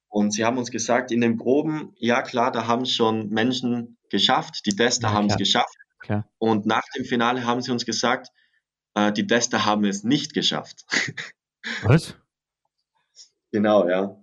Und 0.08 0.32
sie 0.32 0.44
haben 0.44 0.58
uns 0.58 0.70
gesagt, 0.70 1.10
in 1.10 1.20
den 1.20 1.36
Proben, 1.36 1.92
ja 1.98 2.22
klar, 2.22 2.50
da 2.52 2.66
haben 2.66 2.86
schon 2.86 3.28
Menschen 3.28 3.98
geschafft, 4.10 4.64
die 4.66 4.76
Tester 4.76 5.08
ja, 5.08 5.14
haben 5.14 5.26
es 5.26 5.36
geschafft. 5.36 5.76
Klar. 5.98 6.28
Und 6.38 6.66
nach 6.66 6.84
dem 6.96 7.04
Finale 7.04 7.44
haben 7.44 7.60
sie 7.60 7.72
uns 7.72 7.84
gesagt, 7.84 8.28
äh, 8.94 9.12
die 9.12 9.26
Tester 9.26 9.64
haben 9.64 9.84
es 9.84 10.04
nicht 10.04 10.34
geschafft. 10.34 10.84
Was? 11.82 12.14
genau, 13.50 13.88
ja. 13.88 14.16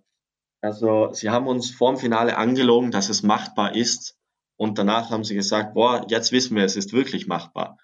Also 0.61 1.11
sie 1.13 1.29
haben 1.29 1.47
uns 1.47 1.71
vor 1.71 1.91
dem 1.91 1.99
Finale 1.99 2.37
angelogen, 2.37 2.91
dass 2.91 3.09
es 3.09 3.21
machbar 3.21 3.75
ist. 3.75 4.17
Und 4.55 4.77
danach 4.77 5.09
haben 5.09 5.23
sie 5.23 5.35
gesagt, 5.35 5.73
boah, 5.73 6.05
jetzt 6.07 6.31
wissen 6.31 6.55
wir, 6.55 6.63
es 6.63 6.77
ist 6.77 6.93
wirklich 6.93 7.27
machbar. 7.27 7.77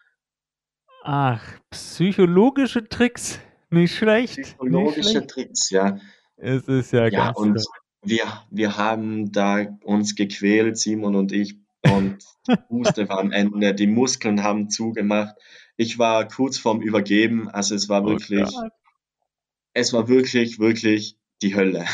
Ach, 1.04 1.42
psychologische 1.72 2.88
Tricks. 2.88 3.40
Nicht 3.70 3.96
schlecht. 3.96 4.36
Psychologische 4.36 5.00
nicht 5.00 5.12
schlecht. 5.12 5.30
Tricks, 5.30 5.70
ja. 5.70 6.00
Es 6.38 6.68
ist 6.68 6.92
ja, 6.92 7.04
ja 7.04 7.10
ganz 7.10 7.38
und 7.38 7.64
wir, 8.02 8.26
wir 8.50 8.78
haben 8.78 9.32
da 9.32 9.66
uns 9.84 10.16
gequält, 10.16 10.78
Simon 10.78 11.16
und 11.16 11.32
ich, 11.32 11.56
und 11.84 12.18
die 12.48 12.56
Puste 12.68 13.10
war 13.10 13.20
am 13.20 13.32
Ende, 13.32 13.74
die 13.74 13.88
Muskeln 13.88 14.44
haben 14.44 14.70
zugemacht. 14.70 15.36
Ich 15.76 16.00
war 16.00 16.28
kurz 16.28 16.58
vorm 16.58 16.82
Übergeben, 16.82 17.50
also 17.50 17.76
es 17.76 17.90
war 17.90 18.04
oh 18.04 18.08
wirklich, 18.08 18.50
oh 18.54 18.70
es 19.74 19.94
war 19.94 20.08
wirklich, 20.08 20.60
wirklich 20.60 21.18
die 21.42 21.56
Hölle. 21.56 21.86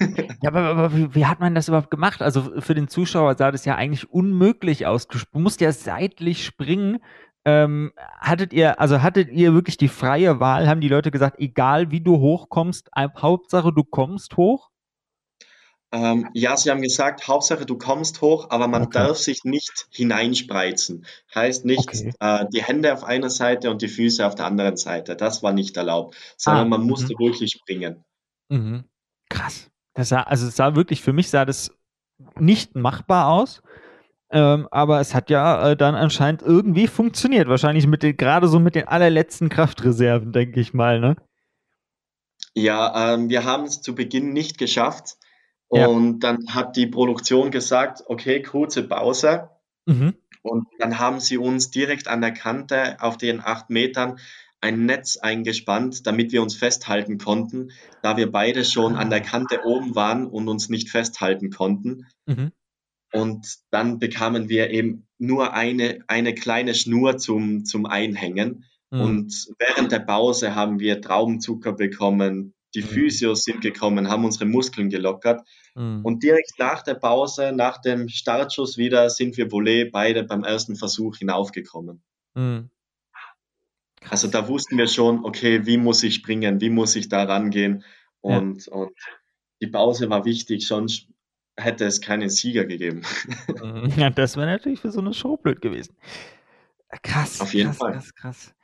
ja, 0.42 0.48
aber, 0.48 0.60
aber 0.60 1.14
wie, 1.14 1.26
hat 1.26 1.40
man 1.40 1.54
das 1.54 1.68
überhaupt 1.68 1.90
gemacht? 1.90 2.22
Also 2.22 2.60
für 2.60 2.74
den 2.74 2.88
Zuschauer 2.88 3.36
sah 3.36 3.50
das 3.50 3.64
ja 3.64 3.74
eigentlich 3.74 4.10
unmöglich 4.10 4.86
aus. 4.86 5.08
Du 5.08 5.18
musst 5.32 5.60
ja 5.60 5.72
seitlich 5.72 6.44
springen. 6.44 6.98
Ähm, 7.46 7.92
hattet 8.20 8.52
ihr, 8.52 8.80
also 8.80 9.02
hattet 9.02 9.30
ihr 9.30 9.52
wirklich 9.52 9.76
die 9.76 9.88
freie 9.88 10.40
Wahl? 10.40 10.66
Haben 10.66 10.80
die 10.80 10.88
Leute 10.88 11.10
gesagt, 11.10 11.38
egal 11.38 11.90
wie 11.90 12.00
du 12.00 12.18
hochkommst, 12.18 12.90
Hauptsache 12.96 13.72
du 13.72 13.84
kommst 13.84 14.36
hoch? 14.36 14.70
Ähm, 15.94 16.28
ja, 16.34 16.56
sie 16.56 16.70
haben 16.72 16.82
gesagt, 16.82 17.28
Hauptsache 17.28 17.66
du 17.66 17.78
kommst 17.78 18.20
hoch, 18.20 18.50
aber 18.50 18.66
man 18.66 18.82
okay. 18.82 18.98
darf 18.98 19.16
sich 19.16 19.44
nicht 19.44 19.86
hineinspreizen. 19.90 21.06
Heißt 21.32 21.64
nicht 21.64 21.88
okay. 21.88 22.12
äh, 22.18 22.46
die 22.52 22.64
Hände 22.64 22.92
auf 22.92 23.04
einer 23.04 23.30
Seite 23.30 23.70
und 23.70 23.80
die 23.80 23.88
Füße 23.88 24.26
auf 24.26 24.34
der 24.34 24.46
anderen 24.46 24.76
Seite. 24.76 25.14
Das 25.14 25.44
war 25.44 25.52
nicht 25.52 25.76
erlaubt, 25.76 26.16
sondern 26.36 26.66
ah, 26.66 26.78
man 26.78 26.82
musste 26.86 27.14
mhm. 27.14 27.26
wirklich 27.26 27.52
springen. 27.52 28.04
Mhm. 28.48 28.84
Krass. 29.28 29.70
Das 29.94 30.08
sah, 30.08 30.22
also 30.22 30.48
es 30.48 30.56
sah 30.56 30.74
wirklich, 30.74 31.00
für 31.00 31.12
mich 31.12 31.30
sah 31.30 31.44
das 31.44 31.70
nicht 32.40 32.74
machbar 32.74 33.28
aus. 33.28 33.62
Ähm, 34.34 34.66
aber 34.72 34.98
es 34.98 35.14
hat 35.14 35.30
ja 35.30 35.70
äh, 35.70 35.76
dann 35.76 35.94
anscheinend 35.94 36.42
irgendwie 36.42 36.88
funktioniert. 36.88 37.46
Wahrscheinlich 37.48 37.86
mit 37.86 38.02
den, 38.02 38.16
gerade 38.16 38.48
so 38.48 38.58
mit 38.58 38.74
den 38.74 38.88
allerletzten 38.88 39.48
Kraftreserven, 39.48 40.32
denke 40.32 40.58
ich 40.58 40.74
mal, 40.74 40.98
ne? 40.98 41.14
Ja, 42.52 43.14
ähm, 43.14 43.28
wir 43.28 43.44
haben 43.44 43.62
es 43.62 43.80
zu 43.80 43.94
Beginn 43.94 44.32
nicht 44.32 44.58
geschafft. 44.58 45.18
Ja. 45.70 45.86
Und 45.86 46.20
dann 46.20 46.52
hat 46.52 46.76
die 46.76 46.88
Produktion 46.88 47.52
gesagt, 47.52 48.02
okay, 48.06 48.42
kurze 48.42 48.82
Pause. 48.82 49.50
Mhm. 49.86 50.14
Und 50.42 50.66
dann 50.80 50.98
haben 50.98 51.20
sie 51.20 51.38
uns 51.38 51.70
direkt 51.70 52.08
an 52.08 52.20
der 52.20 52.32
Kante 52.32 52.96
auf 53.00 53.16
den 53.16 53.40
acht 53.40 53.70
Metern 53.70 54.18
ein 54.60 54.84
Netz 54.84 55.16
eingespannt, 55.16 56.08
damit 56.08 56.32
wir 56.32 56.42
uns 56.42 56.56
festhalten 56.56 57.18
konnten, 57.18 57.70
da 58.02 58.16
wir 58.16 58.32
beide 58.32 58.64
schon 58.64 58.96
an 58.96 59.10
der 59.10 59.20
ah. 59.20 59.24
Kante 59.24 59.60
oben 59.64 59.94
waren 59.94 60.26
und 60.26 60.48
uns 60.48 60.68
nicht 60.68 60.90
festhalten 60.90 61.50
konnten. 61.50 62.06
Mhm. 62.26 62.50
Und 63.14 63.58
dann 63.70 64.00
bekamen 64.00 64.48
wir 64.48 64.70
eben 64.70 65.06
nur 65.18 65.52
eine, 65.52 66.00
eine 66.08 66.34
kleine 66.34 66.74
Schnur 66.74 67.16
zum, 67.16 67.64
zum 67.64 67.86
Einhängen. 67.86 68.64
Mhm. 68.90 69.00
Und 69.00 69.46
während 69.60 69.92
der 69.92 70.00
Pause 70.00 70.56
haben 70.56 70.80
wir 70.80 71.00
Traubenzucker 71.00 71.72
bekommen, 71.72 72.54
die 72.74 72.82
mhm. 72.82 72.86
Physios 72.86 73.44
sind 73.44 73.60
gekommen, 73.60 74.08
haben 74.08 74.24
unsere 74.24 74.46
Muskeln 74.46 74.90
gelockert. 74.90 75.46
Mhm. 75.76 76.04
Und 76.04 76.24
direkt 76.24 76.58
nach 76.58 76.82
der 76.82 76.94
Pause, 76.94 77.52
nach 77.52 77.80
dem 77.80 78.08
Startschuss 78.08 78.76
wieder, 78.78 79.08
sind 79.10 79.36
wir 79.36 79.52
Volley 79.52 79.84
beide 79.84 80.24
beim 80.24 80.42
ersten 80.42 80.74
Versuch 80.74 81.16
hinaufgekommen. 81.16 82.02
Mhm. 82.34 82.70
Also 84.10 84.26
da 84.26 84.48
wussten 84.48 84.76
wir 84.76 84.88
schon, 84.88 85.24
okay, 85.24 85.66
wie 85.66 85.76
muss 85.76 86.02
ich 86.02 86.16
springen, 86.16 86.60
wie 86.60 86.70
muss 86.70 86.96
ich 86.96 87.08
da 87.08 87.22
rangehen. 87.22 87.84
Und, 88.20 88.66
ja. 88.66 88.72
und 88.72 88.92
die 89.62 89.68
Pause 89.68 90.10
war 90.10 90.24
wichtig, 90.24 90.66
sonst 90.66 91.06
hätte 91.56 91.84
es 91.84 92.00
keinen 92.00 92.30
Sieger 92.30 92.64
gegeben. 92.64 93.02
Mhm. 93.62 93.92
Ja, 93.96 94.10
das 94.10 94.36
wäre 94.36 94.46
natürlich 94.46 94.80
für 94.80 94.90
so 94.90 95.00
eine 95.00 95.14
Show 95.14 95.36
blöd 95.36 95.62
gewesen. 95.62 95.96
Krass. 97.02 97.40
Auf 97.40 97.54
jeden 97.54 97.70
krass, 97.70 97.78
Fall. 97.78 97.92
Krass, 97.92 98.14
krass. 98.14 98.54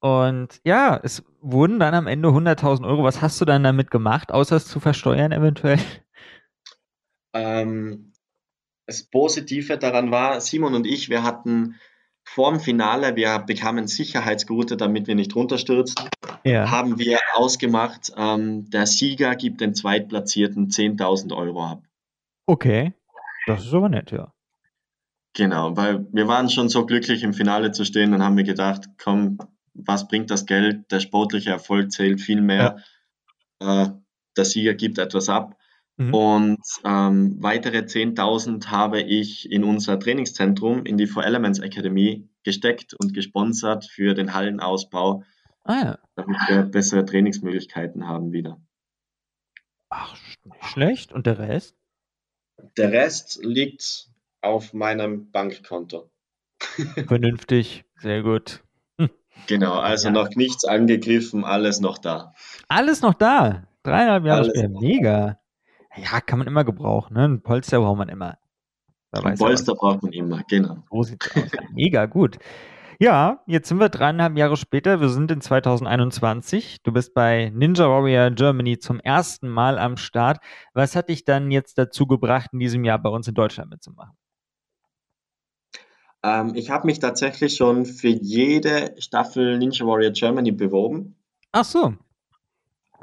Und 0.00 0.60
ja, 0.64 0.98
es 1.02 1.22
wurden 1.40 1.78
dann 1.78 1.94
am 1.94 2.06
Ende 2.06 2.28
100.000 2.28 2.86
Euro. 2.86 3.04
Was 3.04 3.22
hast 3.22 3.40
du 3.40 3.44
dann 3.44 3.62
damit 3.62 3.90
gemacht, 3.90 4.32
außer 4.32 4.56
es 4.56 4.66
zu 4.66 4.80
versteuern 4.80 5.32
eventuell? 5.32 5.78
Ähm, 7.32 8.12
das 8.86 9.04
Positive 9.04 9.78
daran 9.78 10.10
war, 10.10 10.40
Simon 10.40 10.74
und 10.74 10.86
ich, 10.86 11.10
wir 11.10 11.22
hatten 11.22 11.76
vor 12.24 12.50
dem 12.50 12.60
Finale, 12.60 13.16
wir 13.16 13.38
bekamen 13.40 13.88
Sicherheitsgurte, 13.88 14.76
damit 14.76 15.06
wir 15.06 15.14
nicht 15.14 15.34
runterstürzen, 15.34 16.08
ja. 16.44 16.70
haben 16.70 16.98
wir 16.98 17.18
ausgemacht, 17.34 18.12
ähm, 18.16 18.68
der 18.70 18.86
Sieger 18.86 19.36
gibt 19.36 19.60
den 19.60 19.74
Zweitplatzierten 19.74 20.68
10.000 20.68 21.36
Euro 21.36 21.64
ab. 21.64 21.82
Okay, 22.50 22.94
das 23.46 23.64
ist 23.64 23.72
aber 23.74 23.88
nett, 23.88 24.10
ja. 24.10 24.34
Genau, 25.34 25.76
weil 25.76 26.04
wir 26.10 26.26
waren 26.26 26.50
schon 26.50 26.68
so 26.68 26.84
glücklich 26.84 27.22
im 27.22 27.32
Finale 27.32 27.70
zu 27.70 27.84
stehen, 27.84 28.10
dann 28.10 28.24
haben 28.24 28.36
wir 28.36 28.42
gedacht, 28.42 28.86
komm, 29.00 29.38
was 29.72 30.08
bringt 30.08 30.32
das 30.32 30.46
Geld? 30.46 30.90
Der 30.90 30.98
sportliche 30.98 31.50
Erfolg 31.50 31.92
zählt 31.92 32.20
viel 32.20 32.40
mehr. 32.40 32.82
Ja. 33.62 33.84
Äh, 33.84 33.90
der 34.36 34.44
Sieger 34.44 34.74
gibt 34.74 34.98
etwas 34.98 35.28
ab. 35.28 35.56
Mhm. 35.96 36.12
Und 36.12 36.62
ähm, 36.84 37.36
weitere 37.38 37.78
10.000 37.84 38.66
habe 38.66 39.00
ich 39.00 39.48
in 39.48 39.62
unser 39.62 40.00
Trainingszentrum, 40.00 40.84
in 40.86 40.96
die 40.96 41.06
For 41.06 41.24
Elements 41.24 41.60
Academy 41.60 42.28
gesteckt 42.42 42.94
und 42.94 43.14
gesponsert 43.14 43.84
für 43.84 44.14
den 44.14 44.34
Hallenausbau, 44.34 45.22
ah, 45.62 45.80
ja. 45.80 45.98
damit 46.16 46.36
wir 46.48 46.62
bessere 46.64 47.04
Trainingsmöglichkeiten 47.04 48.08
haben 48.08 48.32
wieder. 48.32 48.60
Ach, 49.88 50.16
nicht 50.44 50.64
schlecht. 50.64 51.12
Und 51.12 51.26
der 51.26 51.38
Rest? 51.38 51.79
Der 52.76 52.92
Rest 52.92 53.40
liegt 53.42 54.08
auf 54.40 54.72
meinem 54.72 55.30
Bankkonto. 55.30 56.10
Vernünftig, 57.06 57.84
sehr 57.98 58.22
gut. 58.22 58.62
Genau, 59.46 59.74
also 59.74 60.08
ja. 60.08 60.12
noch 60.12 60.30
nichts 60.36 60.64
angegriffen, 60.64 61.44
alles 61.44 61.80
noch 61.80 61.98
da. 61.98 62.34
Alles 62.68 63.02
noch 63.02 63.14
da? 63.14 63.64
Dreieinhalb 63.82 64.24
Jahre 64.24 64.44
später, 64.44 64.68
mega. 64.68 65.38
Ja, 65.96 66.20
kann 66.20 66.38
man 66.38 66.46
immer 66.46 66.64
gebrauchen, 66.64 67.14
ne? 67.14 67.24
Ein 67.24 67.42
Polster 67.42 67.80
braucht 67.80 67.98
man 67.98 68.08
immer. 68.08 68.38
Ein 69.12 69.36
Polster 69.36 69.74
braucht 69.74 70.02
man 70.02 70.12
immer, 70.12 70.42
genau. 70.48 70.84
So 70.90 71.02
sieht's 71.02 71.34
aus. 71.34 71.50
Mega 71.72 72.06
gut. 72.06 72.38
Ja, 73.02 73.42
jetzt 73.46 73.66
sind 73.70 73.80
wir 73.80 73.88
dreieinhalb 73.88 74.36
Jahre 74.36 74.58
später. 74.58 75.00
Wir 75.00 75.08
sind 75.08 75.30
in 75.30 75.40
2021. 75.40 76.82
Du 76.82 76.92
bist 76.92 77.14
bei 77.14 77.50
Ninja 77.54 77.88
Warrior 77.88 78.30
Germany 78.30 78.78
zum 78.78 79.00
ersten 79.00 79.48
Mal 79.48 79.78
am 79.78 79.96
Start. 79.96 80.36
Was 80.74 80.94
hat 80.94 81.08
dich 81.08 81.24
dann 81.24 81.50
jetzt 81.50 81.78
dazu 81.78 82.06
gebracht, 82.06 82.50
in 82.52 82.58
diesem 82.58 82.84
Jahr 82.84 82.98
bei 82.98 83.08
uns 83.08 83.26
in 83.26 83.32
Deutschland 83.32 83.70
mitzumachen? 83.70 84.12
Ähm, 86.22 86.52
ich 86.54 86.68
habe 86.68 86.88
mich 86.88 86.98
tatsächlich 86.98 87.56
schon 87.56 87.86
für 87.86 88.08
jede 88.08 88.94
Staffel 88.98 89.56
Ninja 89.56 89.86
Warrior 89.86 90.12
Germany 90.12 90.52
beworben. 90.52 91.16
Ach 91.52 91.64
so. 91.64 91.94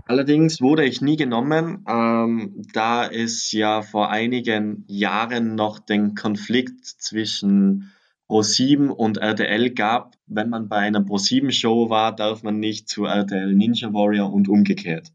Allerdings 0.05 0.61
wurde 0.61 0.85
ich 0.85 1.01
nie 1.01 1.15
genommen, 1.15 1.83
ähm, 1.89 2.61
da 2.71 3.07
es 3.07 3.51
ja 3.51 3.81
vor 3.81 4.11
einigen 4.11 4.85
Jahren 4.87 5.55
noch 5.55 5.79
den 5.79 6.13
Konflikt 6.13 6.85
zwischen 6.85 7.91
Pro7 8.29 8.89
und 8.89 9.17
RTL 9.17 9.69
gab. 9.71 10.15
Wenn 10.25 10.49
man 10.49 10.67
bei 10.67 10.77
einer 10.77 10.99
Pro7-Show 10.99 11.89
war, 11.89 12.15
darf 12.15 12.43
man 12.43 12.59
nicht 12.59 12.89
zu 12.89 13.05
RTL 13.05 13.53
Ninja 13.53 13.93
Warrior 13.93 14.31
und 14.31 14.49
umgekehrt. 14.49 15.11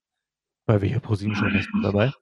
Bei 0.67 0.81
welcher 0.81 0.99
Pro7-Show 0.99 1.51
bist 1.53 1.69
du 1.73 1.81
dabei? 1.83 2.13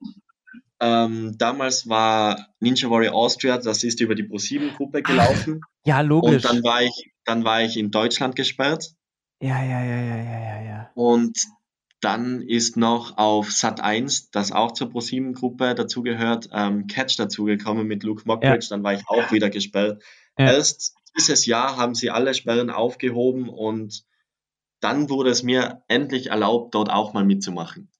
Ähm, 0.80 1.36
damals 1.36 1.88
war 1.88 2.48
Ninja 2.58 2.88
Warrior 2.90 3.14
Austria, 3.14 3.58
das 3.58 3.84
ist 3.84 4.00
über 4.00 4.14
die 4.14 4.24
Pro7-Gruppe 4.24 5.02
gelaufen. 5.02 5.60
Ja, 5.84 6.00
logisch. 6.00 6.36
Und 6.36 6.44
dann 6.44 6.64
war 6.64 6.82
ich, 6.82 7.12
dann 7.24 7.44
war 7.44 7.62
ich 7.62 7.76
in 7.76 7.90
Deutschland 7.90 8.34
gesperrt. 8.34 8.94
Ja, 9.42 9.62
ja, 9.62 9.82
ja, 9.82 10.00
ja, 10.00 10.16
ja, 10.16 10.40
ja, 10.40 10.62
ja. 10.62 10.90
Und 10.94 11.38
dann 12.00 12.40
ist 12.40 12.76
noch 12.76 13.18
auf 13.18 13.52
Sat 13.52 13.80
1, 13.80 14.30
das 14.30 14.52
auch 14.52 14.72
zur 14.72 14.90
ProSieben-Gruppe 14.90 15.74
dazugehört, 15.74 16.48
ähm, 16.52 16.86
Catch 16.86 17.18
dazugekommen 17.18 17.86
mit 17.86 18.02
Luke 18.02 18.22
Mockridge. 18.24 18.68
Ja. 18.70 18.76
Dann 18.76 18.82
war 18.82 18.94
ich 18.94 19.02
auch 19.06 19.32
wieder 19.32 19.50
gesperrt. 19.50 20.02
Ja. 20.40 20.52
Erst 20.52 20.94
dieses 21.16 21.46
Jahr 21.46 21.76
haben 21.76 21.94
sie 21.94 22.10
alle 22.10 22.34
Sperren 22.34 22.70
aufgehoben 22.70 23.48
und 23.48 24.04
dann 24.80 25.10
wurde 25.10 25.30
es 25.30 25.42
mir 25.42 25.82
endlich 25.88 26.28
erlaubt, 26.28 26.74
dort 26.74 26.90
auch 26.90 27.12
mal 27.12 27.24
mitzumachen. 27.24 27.90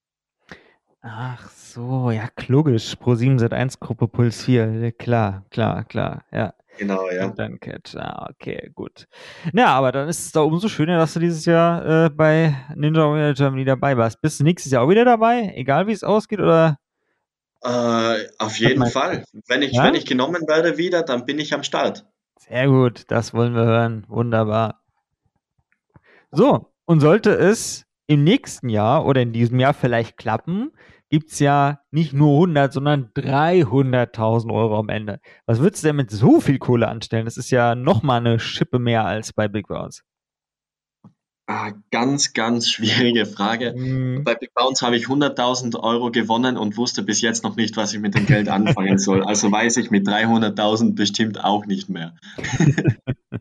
Ach 1.03 1.51
so, 1.51 2.11
ja, 2.11 2.29
logisch. 2.47 2.95
Pro7 2.95 3.39
Sat 3.39 3.53
1 3.53 3.81
Gruppe 3.81 4.09
Puls 4.09 4.45
4. 4.45 4.93
Klar, 4.93 5.45
klar, 5.51 5.85
klar, 5.85 6.25
ja. 6.33 6.55
Genau, 6.79 7.11
ja. 7.11 7.27
Und 7.27 7.39
dann 7.39 7.61
Catch. 7.61 7.95
Ah, 7.97 8.29
okay, 8.31 8.71
gut. 8.75 9.07
Na, 9.53 9.67
aber 9.67 9.93
dann 9.93 10.09
ist 10.09 10.25
es 10.25 10.33
da 10.33 10.41
umso 10.41 10.69
schöner, 10.69 10.97
dass 10.97 11.13
du 11.13 11.21
dieses 11.21 11.45
Jahr 11.45 12.07
äh, 12.07 12.11
bei 12.11 12.55
Ninja 12.75 13.03
Warrior 13.03 13.35
Germany 13.35 13.65
dabei 13.67 13.97
warst. 13.97 14.21
Bist 14.23 14.41
du 14.41 14.45
nächstes 14.45 14.73
Jahr 14.73 14.85
auch 14.85 14.89
wieder 14.89 15.05
dabei? 15.05 15.53
Egal 15.57 15.87
wie 15.87 15.93
es 15.93 16.03
ausgeht, 16.03 16.41
oder? 16.41 16.79
Äh, 17.63 18.27
auf 18.39 18.59
jeden 18.59 18.87
Fall. 18.87 19.25
Wenn 19.47 19.61
ich, 19.61 19.73
ja? 19.73 19.85
wenn 19.85 19.95
ich 19.95 20.07
genommen 20.07 20.49
werde 20.49 20.79
wieder, 20.79 21.03
dann 21.03 21.27
bin 21.27 21.39
ich 21.39 21.53
am 21.53 21.63
Start. 21.63 22.07
Sehr 22.41 22.69
gut, 22.69 23.05
das 23.09 23.35
wollen 23.35 23.55
wir 23.55 23.65
hören. 23.65 24.05
Wunderbar. 24.09 24.81
So, 26.31 26.73
und 26.87 27.01
sollte 27.01 27.33
es 27.33 27.87
im 28.07 28.25
nächsten 28.25 28.69
Jahr 28.69 29.05
oder 29.05 29.21
in 29.21 29.33
diesem 29.33 29.61
Jahr 29.61 29.75
vielleicht 29.75 30.17
klappen, 30.17 30.73
gibt 31.11 31.31
es 31.33 31.39
ja 31.39 31.81
nicht 31.91 32.13
nur 32.13 32.33
100, 32.35 32.73
sondern 32.73 33.13
300.000 33.15 34.53
Euro 34.53 34.79
am 34.79 34.89
Ende. 34.89 35.21
Was 35.45 35.61
würdest 35.61 35.85
du 35.85 35.89
denn 35.89 35.97
mit 35.97 36.11
so 36.11 36.41
viel 36.41 36.59
Kohle 36.59 36.89
anstellen? 36.89 37.27
Das 37.27 37.37
ist 37.37 37.51
ja 37.51 37.75
nochmal 37.75 38.21
eine 38.21 38.39
Schippe 38.39 38.79
mehr 38.79 39.05
als 39.05 39.33
bei 39.33 39.47
Big 39.47 39.69
Bounce. 39.69 40.03
Ah, 41.53 41.73
ganz, 41.91 42.33
ganz 42.33 42.71
schwierige 42.71 43.27
Frage. 43.27 43.75
Mhm. 43.77 44.23
Bei 44.23 44.37
Big 44.37 44.55
Bounce 44.55 44.87
habe 44.87 44.97
ich 44.97 45.07
100.000 45.07 45.77
Euro 45.81 46.13
gewonnen 46.13 46.57
und 46.57 46.77
wusste 46.77 47.03
bis 47.03 47.23
jetzt 47.23 47.43
noch 47.43 47.57
nicht, 47.57 47.77
was 47.77 47.93
ich 47.93 47.99
mit 47.99 48.15
dem 48.15 48.27
Geld 48.27 48.49
anfangen 48.49 48.99
soll. 48.99 49.25
Also 49.25 49.51
weiß 49.51 49.79
ich 49.79 49.91
mit 49.91 50.07
300.000 50.07 50.95
bestimmt 50.95 51.43
auch 51.43 51.67
nicht 51.67 51.89
mehr. 51.89 52.15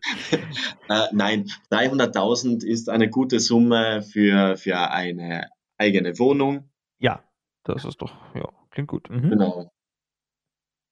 äh, 0.89 1.05
nein, 1.11 1.51
300.000 1.71 2.65
ist 2.65 2.89
eine 2.89 3.11
gute 3.11 3.39
Summe 3.39 4.01
für, 4.01 4.57
für 4.57 4.89
eine 4.89 5.51
eigene 5.77 6.17
Wohnung. 6.17 6.67
Ja. 6.97 7.23
Das 7.63 7.85
ist 7.85 8.01
doch, 8.01 8.15
ja, 8.33 8.49
klingt 8.71 8.87
gut. 8.87 9.07
Mhm. 9.11 9.29
Genau. 9.29 9.71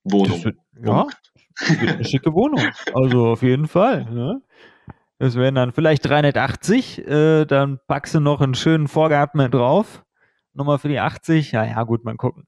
Wohnung. 0.04 0.44
Wird, 0.44 0.58
ja, 0.86 1.08
eine 1.68 2.06
schicke 2.06 2.32
Wohnung. 2.36 2.62
Also 2.94 3.26
auf 3.26 3.42
jeden 3.42 3.68
Fall. 3.68 4.06
Ne? 4.06 4.44
Das 5.20 5.36
wären 5.36 5.56
dann 5.56 5.72
vielleicht 5.72 6.06
380, 6.06 7.08
äh, 7.08 7.46
dann 7.46 7.80
packst 7.88 8.16
du 8.16 8.20
noch 8.20 8.42
einen 8.42 8.56
schönen 8.56 8.88
Vorgarten 8.88 9.40
mit 9.40 9.54
drauf. 9.54 10.06
Nochmal 10.54 10.78
für 10.78 10.90
die 10.90 11.00
80. 11.00 11.52
Ja, 11.52 11.64
ja, 11.66 11.84
gut, 11.84 12.06
mal 12.06 12.16
gucken. 12.16 12.46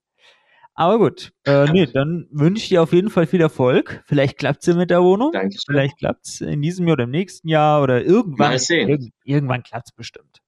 Aber 0.75 0.97
gut, 0.97 1.33
äh, 1.45 1.65
nee, 1.71 1.87
dann 1.87 2.27
wünsche 2.31 2.63
ich 2.63 2.69
dir 2.69 2.81
auf 2.81 2.93
jeden 2.93 3.09
Fall 3.09 3.27
viel 3.27 3.41
Erfolg. 3.41 4.01
Vielleicht 4.05 4.37
klappt 4.37 4.61
es 4.61 4.67
ja 4.67 4.75
mit 4.75 4.89
der 4.89 5.03
Wohnung. 5.03 5.31
Dankeschön. 5.31 5.73
Vielleicht 5.73 5.97
klappt 5.97 6.25
es 6.25 6.41
in 6.41 6.61
diesem 6.61 6.87
Jahr 6.87 6.93
oder 6.93 7.03
im 7.03 7.09
nächsten 7.09 7.49
Jahr 7.49 7.83
oder 7.83 8.03
irgendwann. 8.03 8.51
Mal 8.51 8.59
sehen. 8.59 8.87
Irg 8.87 9.01
irgendwann 9.25 9.63
klappt 9.63 9.89
es 9.89 9.93
bestimmt. 9.93 10.41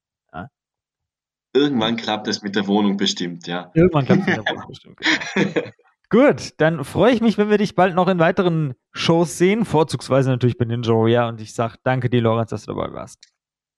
Irgendwann 1.54 1.98
klappt 1.98 2.28
es 2.28 2.42
mit 2.42 2.56
der 2.56 2.68
Wohnung 2.68 2.98
bestimmt, 2.98 3.46
ja. 3.46 3.72
Irgendwann 3.74 4.06
klappt 4.06 4.22
es 4.22 4.28
mit 4.28 4.38
der 4.38 4.56
Wohnung 4.56 4.68
bestimmt. 4.70 5.00
Gut, 6.10 6.54
dann 6.58 6.84
freue 6.84 7.14
ich 7.14 7.22
mich, 7.22 7.38
wenn 7.38 7.50
wir 7.50 7.58
dich 7.58 7.76
bald 7.76 7.96
noch 7.96 8.08
in 8.08 8.20
weiteren 8.20 8.74
Shows 8.94 9.38
sehen, 9.38 9.66
vorzugsweise 9.66 10.30
natürlich 10.30 10.58
bei 10.58 10.66
Ninja 10.66 10.94
Warrior. 10.94 11.28
Und 11.28 11.42
ich 11.42 11.54
sage 11.54 11.76
danke 11.84 12.10
dir, 12.10 12.22
Lorenz, 12.22 12.50
dass 12.50 12.66
du 12.66 12.74
dabei 12.74 12.94
warst. 12.94 13.20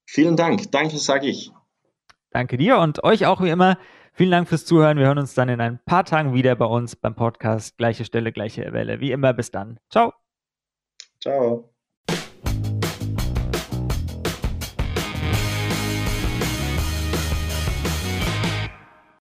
Vielen 0.06 0.36
Dank. 0.36 0.72
Danke, 0.72 0.98
sage 0.98 1.28
ich. 1.28 1.52
Danke 2.32 2.58
dir 2.58 2.80
und 2.80 3.04
euch 3.04 3.26
auch 3.26 3.42
wie 3.42 3.50
immer. 3.50 3.78
Vielen 4.14 4.32
Dank 4.32 4.48
fürs 4.48 4.66
Zuhören. 4.66 4.98
Wir 4.98 5.06
hören 5.06 5.20
uns 5.20 5.34
dann 5.34 5.50
in 5.50 5.62
ein 5.62 5.80
paar 5.86 6.04
Tagen 6.04 6.34
wieder 6.34 6.56
bei 6.56 6.66
uns 6.66 6.96
beim 6.96 7.16
Podcast. 7.16 7.78
Gleiche 7.78 8.06
Stelle, 8.06 8.32
gleiche 8.32 8.74
Welle. 8.74 9.00
Wie 9.00 9.12
immer. 9.12 9.34
Bis 9.34 9.52
dann. 9.52 9.80
Ciao. 9.90 10.14
Ciao. 11.20 11.73